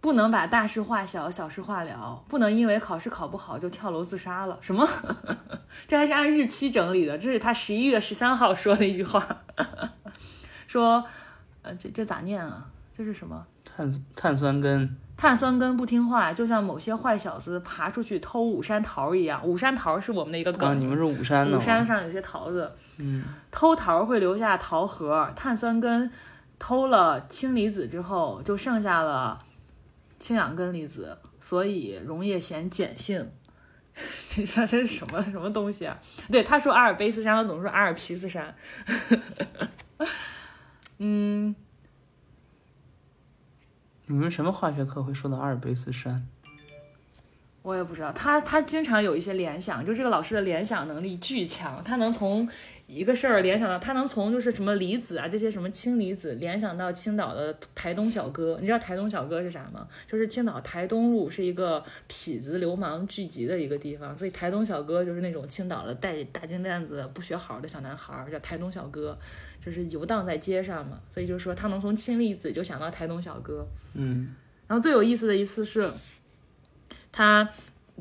[0.00, 4.56] 不能把大事化小，小事化了，不能因为考试考不好就跳楼自杀了。
[4.60, 4.88] 什么？
[5.86, 9.26] 这还是按日期整理的，这是他十一月十三号说的一句话，
[10.66, 11.04] 说，
[11.62, 12.66] 呃，这这咋念啊？
[12.96, 13.44] 这是什么？
[13.64, 19.44] 碳碳酸根碳酸根不听话，就像某些坏小子爬出去偷五山桃一样。
[19.44, 21.60] 五山桃是我们的一个梗，啊，你们是五山的五？
[21.60, 26.10] 山上有些桃子，嗯，偷桃会留下桃核，碳酸根
[26.58, 29.44] 偷了氢离子之后，就剩下了
[30.18, 33.30] 氢氧根离子，所以溶液显碱性。
[34.28, 35.98] 这 这这是什么什么东西啊？
[36.30, 38.54] 对，他说阿尔卑斯山，我总说阿尔皮斯山。
[40.98, 41.54] 嗯，
[44.06, 46.26] 你们什么化学课会说到阿尔卑斯山？
[47.62, 52.46] 我也不知道，他他经常有一些联想，就这个老师的联想能力巨强，他能从
[52.86, 58.56] 一个事儿联想到，他能从就是什么离子啊这些什么氢离子联想到青岛的台东小哥。
[58.60, 59.88] 你知道台东小哥是啥吗？
[60.06, 69.18] 就是青岛台东路是一个痞子流氓聚集的一个地方，所以台东小哥就是那种青岛的带大金链子不学好的小男孩，叫台东小哥，
[69.64, 71.00] 就是游荡在街上嘛。
[71.10, 73.66] 所以就是说他能从氢离子就想到台东小哥。
[73.94, 74.32] 嗯，
[74.68, 75.90] 然后最有意思的一次是，
[77.10, 77.48] 他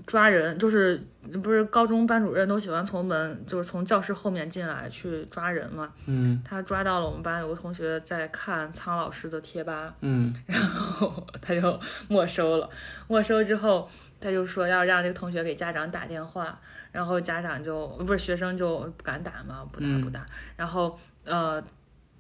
[0.06, 1.00] 抓人，就是
[1.44, 5.92] 不是高中班主任都喜欢从门，就是从教室后面进来去抓人嘛。
[6.06, 11.80] 嗯他抓到了我们班有个同学在看苍老师的贴吧，嗯 然后他就
[12.10, 12.70] 没收了。
[13.08, 16.60] 没收之后，他就说要让这个同学给家长打电话，
[16.92, 20.26] 然后家长就不是学生就不敢打嘛，不打不打。
[20.56, 21.64] 然后呃，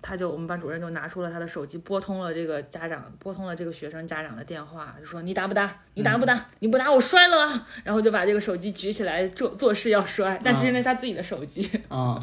[0.07, 5.81] 他就我们班主任就拿出了他的手机，拨通了这个家长，拨通了这个学生家长的电话，就说你打不打？
[5.95, 6.45] 你打不打？
[6.59, 7.67] 你不打我摔了啊！
[7.83, 11.67] 然后就把这个手机举起来做做事要摔，但其实那是他自己的手机。
[11.87, 12.21] 啊，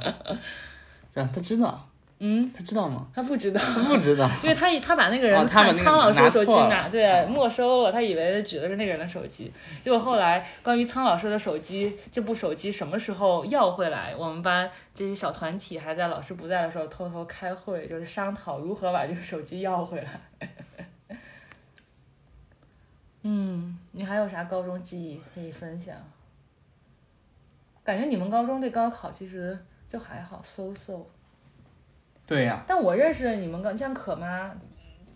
[1.12, 1.88] 他知道，
[2.24, 3.08] 嗯，他知道吗？
[3.12, 3.61] 他不知道。
[3.61, 4.30] 他不知道。
[4.44, 9.52] 因为他以他把那个人看苍老师的手机拿对没收了，他以为举的是那个人的手机。
[9.82, 20.20] 结果后来关于苍老师的手机，这部手机什么时候要回来，我们班这些小团体还在老师不在的时候偷偷开会，就是商讨如何把这个手机要回来。
[23.24, 25.92] 嗯，你还有啥高中记忆可以分享？
[27.82, 29.58] 感觉你们高中对高考其实
[29.88, 31.00] 就还好，so so。
[32.33, 34.51] 对呀、但我认识的你们刚像可妈，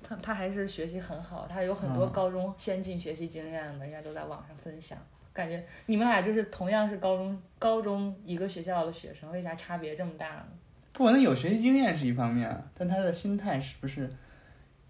[0.07, 4.99] 她她还是学习很好，她有很多嗯高中先进学习经验的，人家都在网上分享。
[5.33, 10.45] 感觉你们俩就是同样是高中高中一个学校的学生，为啥差别这么大呢？
[10.93, 14.11] 不可能有学习经验是一方面，但他的心态是不是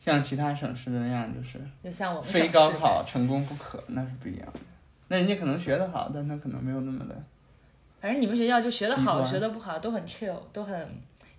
[0.01, 4.59] 像其他省市的那样，就是就像我们非高考成功不可，那是不一样的。
[5.07, 7.15] 那人家可能学得好，但他可能没有那么的。
[8.01, 10.89] 反正你们学校就学得好，学得不好都很 chill，都很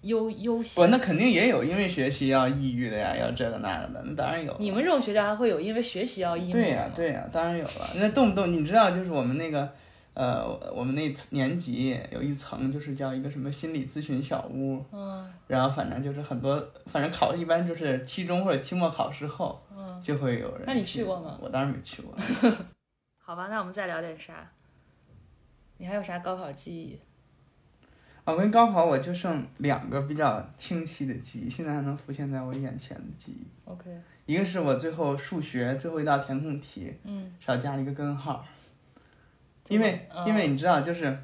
[0.02, 0.92] 悠悠不，闲。
[0.92, 4.56] 那肯定也有因为学习要抑郁的呀，要这个那个的，那当然有。
[4.60, 7.90] 你们这种学校还会有因为学习要抑郁对呀、吗对呀、当然有了。
[7.96, 9.72] 那动不动你知道，就是我们那个，
[10.14, 16.56] 呃，我们那年级有一层就是叫一个什么心理咨询小屋，嗯然后反正就是很多，
[16.86, 20.64] 反正考一般就是期中或者期末考试后嗯，就会有人。
[20.66, 21.38] 那你去过吗？
[21.42, 22.14] 我当然没去过。
[23.18, 24.50] 好吧，那我们再聊点啥？
[25.78, 27.00] 你还有啥高考记忆？
[28.34, 33.48] 我跟高考我就剩两个比较清晰的记忆，现在还能浮现在我眼前的记忆。
[33.64, 33.90] OK，
[34.26, 38.46] 一个是我最后数学最后一道填空题嗯，少加了一个根号，
[39.70, 40.28] 因为、嗯。
[40.28, 41.18] 因为你知道就是，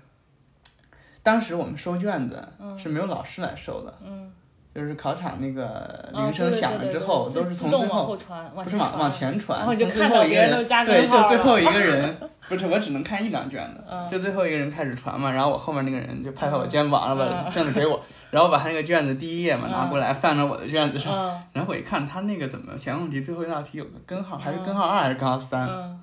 [1.22, 2.78] 当时我们收卷子嗯。
[2.78, 4.32] 是没有老师来收的，嗯，
[4.74, 5.68] 就是考场那个
[6.14, 8.18] 哦铃声响了之后，都是从最后
[8.56, 12.18] 不是往往前传，然后你就从最看到后一个人别人都加对，就最后一个人，
[12.50, 18.00] 不是我只能看一张卷子，嗯就最后一个人开始传嘛，然后我后面那个人就拍拍我嗯肩膀，然后把嗯卷子给我，
[18.32, 26.00] 然后把他那个卷子第一页嘛嗯拿过来放到我的卷子上，嗯然后我一看他那个怎么填空题最后一道题有个根号，还是嗯根号二还是根号三，嗯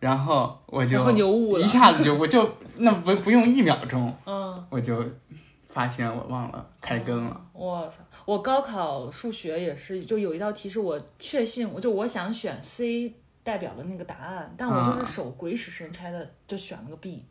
[0.00, 0.96] 然后我就
[1.58, 5.04] 一下子就我就那不不用一秒钟，嗯，我就
[5.68, 7.40] 发现我忘了开根了。
[7.52, 7.94] 我操！
[8.28, 17.24] 我高考数学也是，就有一道题是我确信，我就我想选 C 代表的那个答案，但我就是啊手鬼使神差的就选了个 B，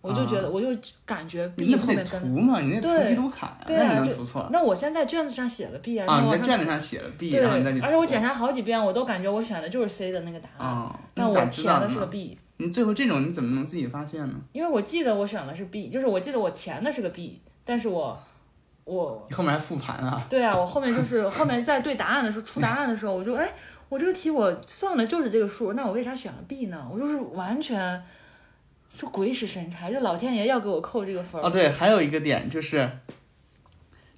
[0.00, 0.68] 我就觉得我就
[1.04, 2.60] 感觉你 B 后面跟涂吗？
[2.60, 4.48] 你那对涂基督卡呀，对啊那你能就涂错？
[4.52, 7.80] 那我先在卷子上写了 B 啊，然啊，后卷子上写了 B，对，然后你再去。
[7.80, 14.34] 而且我检查好几遍，我都感觉我选的就是 C 的那个答案，啊，但我填的是个 B，你最后这种你怎么能自己发现呢？
[14.52, 18.16] 因为我记得我选的是 B，就是我记得我填的是个 B，但是我
[18.84, 20.26] 我你后面还复盘啊？
[20.28, 23.50] 对啊，我后面就是后面在对答案的时候出答案的时候，我就哎，
[23.88, 26.86] 我这个题我算的就是这个数，那我为啥选了 B 呢？
[26.92, 28.02] 我就是完全
[28.96, 31.44] 就鬼使神差，就老天爷要给我扣这个分儿。
[31.44, 32.90] 哦，对，还有一个点就是，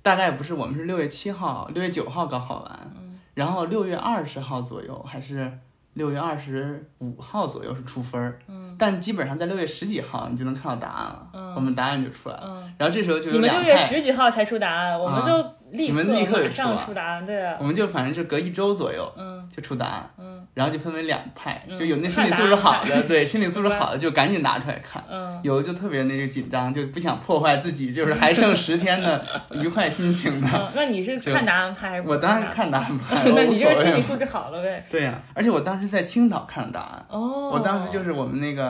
[0.02, 5.58] 大概不是我们是六月七号、六月九号高考完，嗯然后六月二十号左右还是
[5.92, 25.02] 六月二十五号左右是出分儿，嗯但基本上在六月十几号你就能看到答案了，嗯我们答案就出来了，嗯，然后这时候就你们六月十几号才出答案，我们啊就立你们立刻就马上出答案，对啊，我们就反正就隔一周左右嗯就出答案，嗯然后就分为两派，嗯就有那心理素质好案的，对，心理素质好的就赶紧拿出来看。
[25.10, 30.48] 嗯，有的就特别那个紧张，就不想破坏自己，就是还剩十天的愉快心情的。
[30.50, 33.32] 嗯，那你是看答案派还是不我当然答看答案派， 案？
[33.34, 33.78] 那你这所谓嘛。
[33.78, 34.82] 个心理素质好了呗？
[34.88, 38.65] 对呀、而且我当时在青岛看的答案，哦，我当时就是我们那个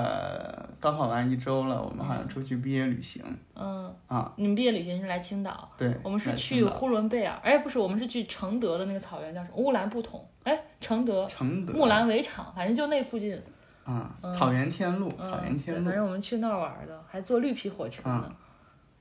[0.80, 3.22] 高考完一周了，我们好像出去毕业旅行。
[3.54, 9.56] 嗯，啊，你们毕业旅行是来青岛，对，我们是去呼伦贝尔，哎，不是，我们是去承德的那个草原叫什么？
[9.56, 11.26] 乌兰布统，哎，承德。
[11.26, 11.72] 承德。
[11.74, 13.40] 木兰围场，反正就那附近。
[13.84, 14.32] 啊，嗯。
[14.34, 15.84] 草原天路，嗯，草原天路。
[15.84, 15.94] 反。
[15.94, 18.24] 正我们去那儿玩的，还坐绿皮火车呢。
[18.26, 18.36] 嗯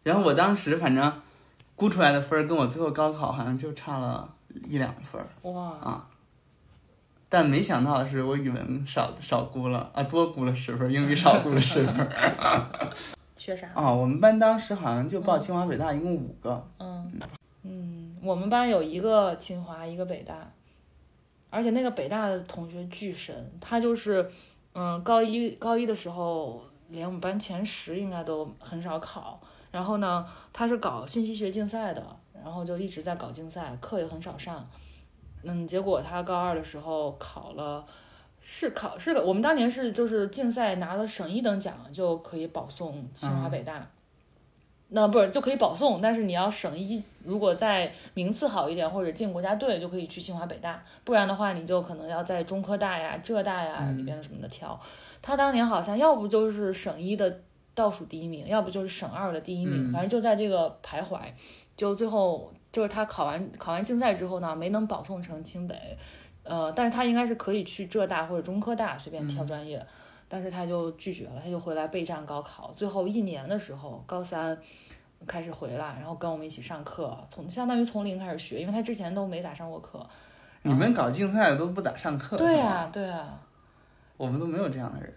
[0.06, 1.12] 然后我当时反正
[1.76, 4.30] 估出来的分儿跟我最后高考好像就差了
[4.68, 6.08] 一两分儿，哇，
[7.28, 12.92] 但没想到的是我语文少少估了啊，多估了十分，英语少估了十分儿。
[13.36, 13.68] 学啥？
[13.74, 16.66] 啊，我们班当时好像就报清华北大，一共五个。
[16.80, 17.12] 嗯
[17.64, 20.50] 嗯，我们班有一个清华，一个北大，
[21.50, 24.32] 而且那个北大的同学巨神，他就是，
[24.74, 29.40] 嗯，高一高一的时候，连我们班前十应该都很少考。
[29.72, 32.02] 然后呢，他是搞信息学竞赛的，
[32.34, 34.66] 然后就一直在搞竞赛，课也很少上。
[35.46, 37.86] 嗯，结果他高二的时候考了，
[38.42, 43.88] 是考是的，我们当年是就是竞赛拿了省一等奖就可以保送清华北大。
[44.90, 54.80] 那不是就可以保送，但是你要省一，如果在名次好一点或者进国家队，就可以去清华北大，不然的话你就可能要在中科大呀、浙大呀里边什么的挑。
[55.24, 57.42] 他当年好像要不就是省一的
[57.76, 61.20] 倒数第一名，要不就是省二的第一名，反正就在这个徘徊。
[61.76, 65.98] 就最后就是他考完考完竞赛之后呢，没能保送成清北，
[66.44, 69.86] 呃，但是他应该是可以去浙大或者中科大随便挑专业。
[70.28, 72.74] 但是他就拒绝了，他就回来备战高考。
[72.76, 74.58] 最后一年的时候，高三
[75.28, 80.04] 开始回来，然后跟我们一起上课，从相当于从零开始学，因为他之前都没咋上过课。
[80.64, 83.38] 你们搞竞赛的都不咋上课，对呀、对呀、
[84.18, 85.14] 我们都没有这样的人，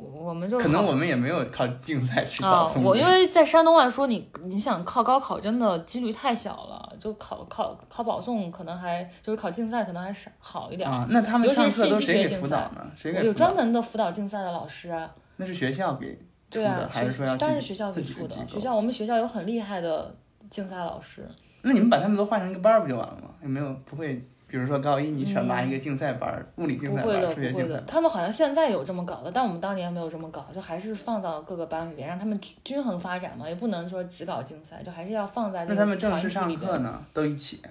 [0.00, 2.82] 我我们就可能我们也没有靠竞赛去保啊，送。
[2.82, 10.90] 我因为在山东来说，你你想靠高考，真的几率太小了，就考考考保送可能还就是考竞赛可能还少好一点。
[10.90, 12.90] 啊，那他们上课都谁给辅导呢？
[12.96, 18.36] 谁给有专门的辅导竞赛的老师啊，那是学校给出对啊，，还是说要自己当然是学校给出的。
[18.48, 20.14] 学校我们学校有很厉害的
[20.48, 21.28] 竞赛老师，
[21.62, 23.28] 那你们把他们都换成一个班儿不就完了吗？
[23.42, 24.26] 有没有不会？
[24.50, 27.80] 比如说高一你选拔一个竞赛班儿，物理竞赛班、不会的，数学竞赛不会的。
[27.86, 37.62] 他们好像现在有这么搞的，但我们当年没有这么搞，就还是放到各个班里边，让他们均均衡发展嘛，也不能说只搞竞赛，就还是要放在这个那他们正式上课呢，都一起，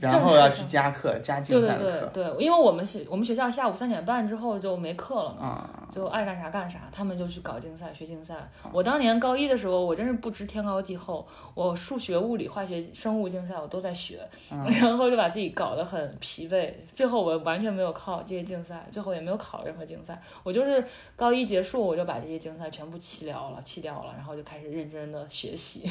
[0.00, 5.70] 然后要去加课，加对对竞赛的课对对，因为我们学我们学校下午三点半之后就没课了嘛，啊。
[5.88, 8.34] 就爱干啥干啥，他们就去搞竞赛、学竞赛。
[8.72, 14.20] 我当年高一的时候，我真是不知天高地厚，我数学、物理、化学、生物竞赛我都在学，
[14.50, 16.74] 然后就把自己搞得很疲惫。
[16.92, 20.20] 最后我完全没有靠这些竞赛，最后也没有考任何竞赛。
[20.42, 20.84] 我就是
[21.14, 25.88] 高一结束，我就把这些竞赛全部弃掉了，弃掉了，然后就开始认真的学习。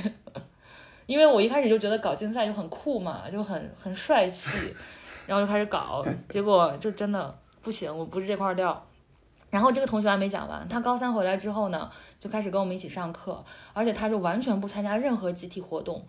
[1.06, 4.74] 因为我一开始就觉得搞竞赛就很酷嘛，就很很帅气，
[5.28, 8.86] 然后就开始搞，结果就真的不行，我不是这块料。
[9.52, 11.90] 然后这个同学还没讲完，他高三回来之后呢，
[12.20, 13.42] 就开始跟我们一起上课，
[13.74, 16.06] 而且他就完全不参加任何集体活动。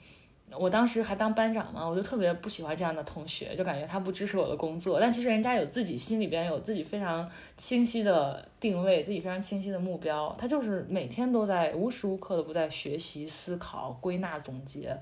[0.59, 4.99] 我当时还当班长嘛，我就特别不喜欢这样的同学，就感觉他不支持我的工作。
[4.99, 10.35] 但其实人家有自己心里边有自己非常清晰的定位，自己非常清晰的目标。
[10.39, 14.97] 他就是每天都在无时无刻的不在学习、思考、归纳、总结。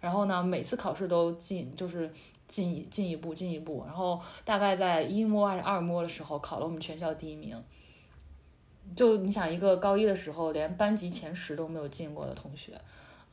[0.00, 2.10] 然后呢，每次考试都进就是
[2.46, 7.56] 进进一步进一步，然后大概在一模还是二模的时候考了我们全校第一名。
[8.94, 12.70] 就你想，一个高一的时候连班级前十都没有进过的同学，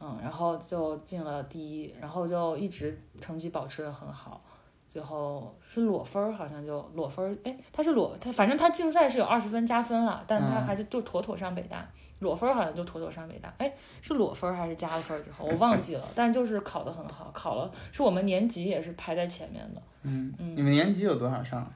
[0.06, 4.44] 嗯，然后就进了第一，然后就一直成绩保持的很好，
[4.86, 11.88] 最后是裸分儿，好像就裸分儿，哎，他是裸，他反正他竞赛是有二十分加分了，但他嗯还是就妥妥上北大，
[12.20, 21.72] 裸分儿好像就妥妥上北大，哎，是裸分儿还是加了分儿之后我忘记了，但就是考得很好，考了是我们年级也是排在前面的，嗯嗯，你们年级有多少上？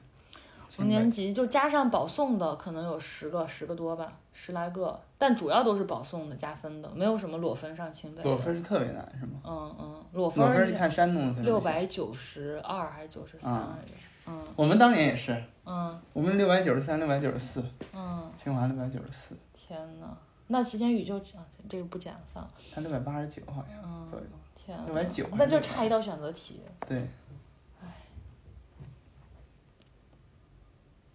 [0.78, 9.40] 我们年级就加上保送的可能有十个十个多吧，十来个，但主要都是保送的加分的，没有什么裸分上清北，裸分是特别难是吗？
[9.44, 11.60] 嗯嗯，裸分儿裸分是看山东的分数六。
[11.60, 13.92] 百九十二还是九十三啊来着？
[14.28, 20.16] 嗯我们当年也是，嗯我们六百九十三、六百九十四，嗯，清华六百九十四，天呐，
[20.46, 22.50] 那齐天宇就啊，这个不减了算了。
[22.72, 24.26] 他六百八十九好像嗯，左右。
[24.54, 26.60] 天六百九那就差一道选择题。
[26.86, 27.08] 对，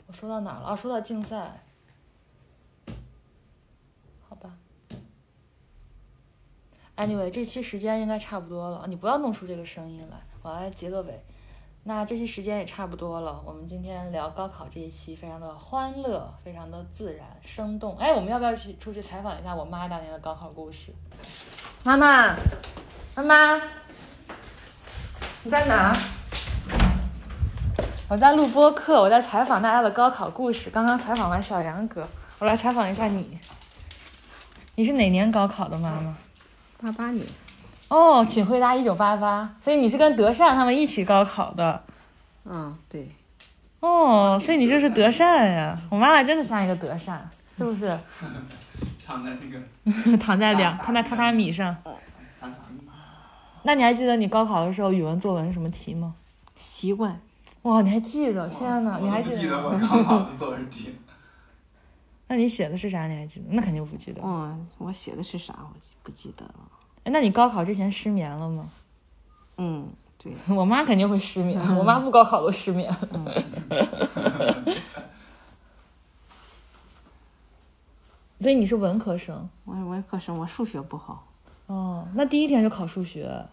[0.08, 0.68] 我说到哪儿了？
[0.68, 1.64] 啊，说到竞赛。
[4.28, 4.52] 好吧。
[6.96, 11.24] Anyway，这期时间应该差不多了，你不要弄出这个声音来，我来结个尾。
[11.86, 17.98] 那这期时间也差不多了，我们今天聊高考这一期非常的欢乐，非常的自然生动。
[17.98, 20.94] 哎，我们要不要去出去采访一下我妈当年的高考故事？
[21.84, 22.36] 妈妈，
[23.16, 23.62] 妈妈，
[25.44, 25.94] 你在哪？
[28.10, 30.70] 我在录播课，我在采访大家的高考故事。
[30.70, 33.40] 刚刚采访完小杨哥，我来采访一下你。
[34.76, 36.16] 你是哪年高考的，妈妈？
[36.82, 37.26] 八八年，
[37.88, 39.56] 哦，请回答一九八八。
[39.62, 41.82] 所以你是跟德善他们一起高考的。
[42.44, 43.10] 嗯，对，
[43.80, 45.80] 哦，所以你就是德善呀。
[45.90, 47.28] 我妈妈真的像一个德善，
[47.58, 47.98] 是不是？
[49.08, 51.76] 躺在那个 躺在两躺在榻榻米上。
[51.86, 52.82] 榻榻米。
[53.64, 56.14] 那你还记得你高考的时候语文作文什么题吗？
[56.56, 57.20] 习惯
[57.64, 58.48] 哇，你还记得？
[58.50, 60.96] 天哪，你还记得我高考的作文题。
[62.28, 63.08] 那你写的是啥？
[63.08, 63.46] 你还记得？
[63.50, 64.22] 那肯定不记得。
[64.24, 65.70] 嗯，我写的是啥我
[66.02, 66.54] 不记得了。
[67.04, 68.70] 哎，那你高考之前失眠了吗？
[69.58, 69.88] 嗯，
[70.18, 72.94] 对， 我妈肯定会失眠，我妈不高考都失眠。
[78.40, 81.26] 所以你是文科生我是文科生，我数学不好，
[81.68, 82.06] 哦？
[82.14, 83.46] 那第一天就考数学，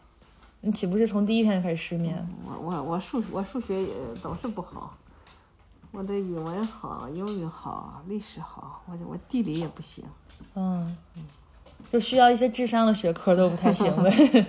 [0.63, 2.27] 你岂不是从第一天就开始失眠？
[2.47, 3.89] 我我我数我数学也
[4.21, 4.95] 总是不好，
[5.91, 10.05] 我的语文好，英语好，历史好，我我地理也不行。
[10.55, 10.97] 嗯，
[11.91, 14.47] 就需要一些智商的学科都不太行呗。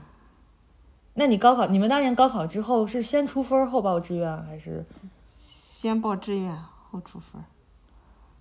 [1.14, 4.84] 那你高考，你们当年高考之后是先出分后报志愿，还是？
[5.32, 6.54] 先报志愿
[6.90, 7.42] 后出分，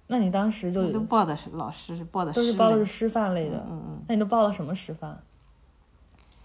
[0.07, 3.65] 那你当时就都报的是老师报的都是报的是师范类的？
[3.69, 5.21] 嗯嗯那你都报了什么师范？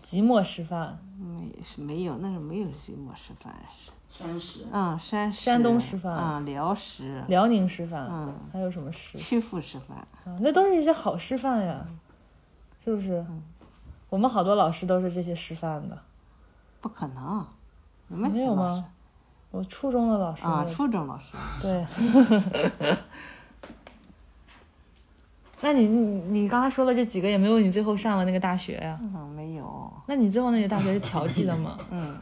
[0.05, 0.97] 即墨师范。
[1.19, 4.67] 没是没有，那时候没有即墨师范是，山石。
[4.71, 9.17] 啊，山师山东师范啊，辽师，辽宁师范，嗯还有什么师？
[9.17, 11.87] 曲阜师范，啊，那都是一些好师范呀，
[12.85, 13.25] 是不是？
[14.11, 15.99] 我们好多老师都是这些师范的，
[16.81, 17.47] 不可能，
[18.09, 18.85] 你们没有吗？
[19.51, 21.27] 我初中的老师啊，初中老师。
[21.63, 21.87] 对。
[25.61, 28.99] 那你你你刚才说了这几个，也没有你最后上了那个大学呀？
[29.01, 31.79] 嗯，没有，那你最后那个大学是调剂的吗？
[31.91, 32.19] 嗯，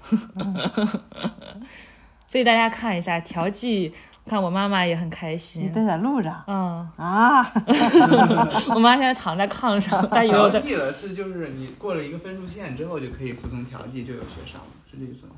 [2.28, 3.92] 所以大家看一下调剂，
[4.26, 5.72] 看我妈妈也很开你心。
[5.72, 7.42] 在在路上嗯，啊？
[8.74, 10.60] 我妈现在躺在炕上，她以为我在。
[10.60, 15.32] 调剂了是就是你过了一个分数线之后就可以服从调剂就有学上了，是这意思吗？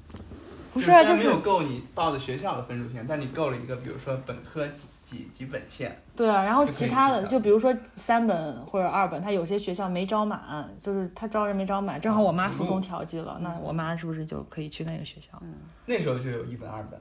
[0.74, 4.68] 不是啊，就是没有够你报的学校的分数线，但你够了一个，比如说本科
[5.04, 5.96] 几几本线。
[6.16, 15.30] 对啊，然后其他的，就比如说三本或者二本，他有些学校没招满，就是他招人没招满，正好我妈服从调剂了，那我妈是不是就可以去那个学校？
[15.42, 15.54] 嗯
[15.86, 17.00] 那时候就有一本二本，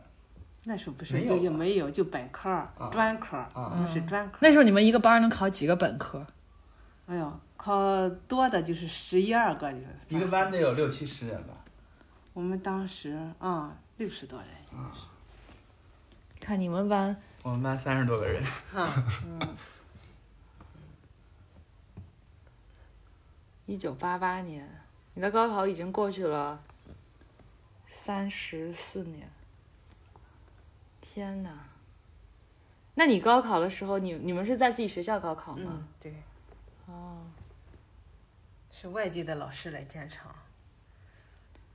[0.65, 4.37] 那时候不是没有就就没有，就本科儿、专科儿，啊我们是专科。
[4.39, 6.23] 那时候你们一个班能考几个本科？
[7.07, 11.53] 哎呦，考多的就是十一二个，就是一个班得有六七十人吧。
[12.33, 14.47] 我们当时啊六十多人，
[16.39, 18.43] 看你们班，我们班三十多个人，
[23.67, 24.67] 一九八八年，
[25.13, 26.63] 你的高考已经过去了
[27.87, 29.29] 三十四年，
[30.99, 31.69] 天哪！
[32.95, 35.71] 那你高考的时候，你你们是在自己学校高考吗？
[35.71, 36.15] 嗯，对，
[36.87, 37.25] 哦，
[38.71, 40.33] 是外地的老师来监场。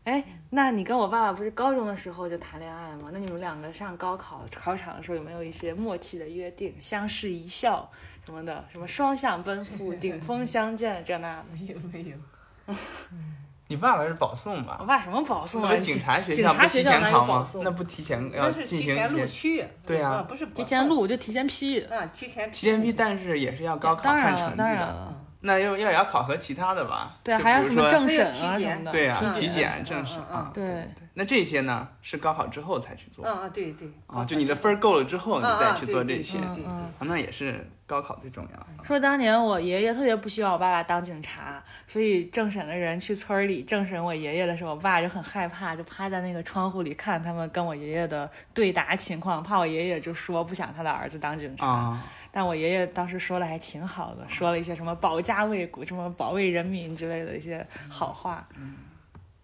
[0.05, 3.11] 哎，那你跟我爸爸不是高中的时候就谈恋爱吗？
[3.13, 7.91] 那你们两个上高考考场的时候有没有一些默契的约定，相视一笑
[8.25, 11.45] 什么的，什么双向奔赴、 顶峰相见这那的？
[11.53, 12.75] 没有没有，
[13.69, 14.87] 你爸爸是保送吧我？
[14.87, 15.77] 爸什么保送啊？
[15.77, 17.29] 警察学校不提察学校哪有前？
[17.29, 19.65] 保送那不提前要进行提前录取。
[19.85, 24.87] 对呀啊不是提前录就提前批，啊，提前批提前批，但是也是要高考当然了，看成绩当然的。
[24.87, 27.17] 了，那又要也要考核其他的吧？
[27.23, 30.89] 对，还有什么政审啊什么的，对呀、嗯体检、嗯政审啊，对。
[31.15, 33.89] 那这些呢是高考之后才去做啊啊，对对。
[34.07, 34.25] 啊？
[34.25, 36.65] 就你的分儿够了之后，你啊啊再去做这些对对
[37.01, 38.85] 那也是高考最重要。
[38.85, 51.67] 说当年我爷爷特别不希望我爸爸当警察，所以政审的人去村儿里政审我爷爷的时候，我爸就很害怕，就趴在那个窗户里看他们跟我爷爷的对答情况，怕我爷爷就说不想他的儿子当警察。
[51.67, 58.49] 啊，但我爷爷当时说的还挺好的，说了一些什么保家卫国、什么保卫人民之类的一些好话，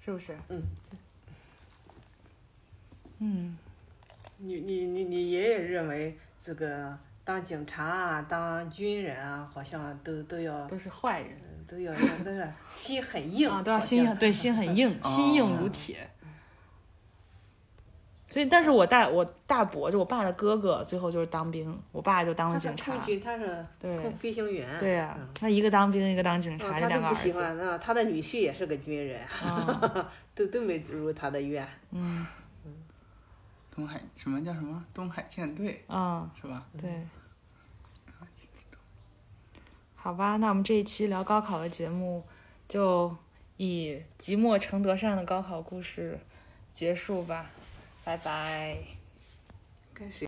[0.04, 0.36] 是不是？
[0.48, 0.62] 嗯。
[3.20, 3.56] 嗯，
[4.38, 11.30] 你你你你爷爷认为这个当警察啊，当军人啊，好像都都要都是坏人。
[11.66, 11.90] 都要
[12.22, 16.06] 都是心很硬啊，都要心对心很硬，哦 心硬如铁。
[18.34, 23.00] 所以，但是我大我大伯就我爸的哥哥，最后就是当兵，我爸就当了警察空。
[23.02, 24.76] 军，他是对空飞行员。
[24.76, 27.30] 对呀、嗯他一个当兵，一个当警察，这嗯他都不两个儿子。
[27.30, 31.64] 喜欢，那他的女婿也是个军人，啊， 都都没如他的愿。
[31.92, 32.26] 嗯
[33.72, 36.66] 东海什么叫什么东海舰队啊，是吧？
[36.76, 36.90] 对。
[39.94, 42.24] 好吧，那我们这一期聊高考的节目，
[42.66, 43.16] 就
[43.58, 46.18] 以即墨承德善的高考故事
[46.72, 47.46] 结束吧，
[48.04, 48.76] 拜拜。
[49.94, 50.20] 开始。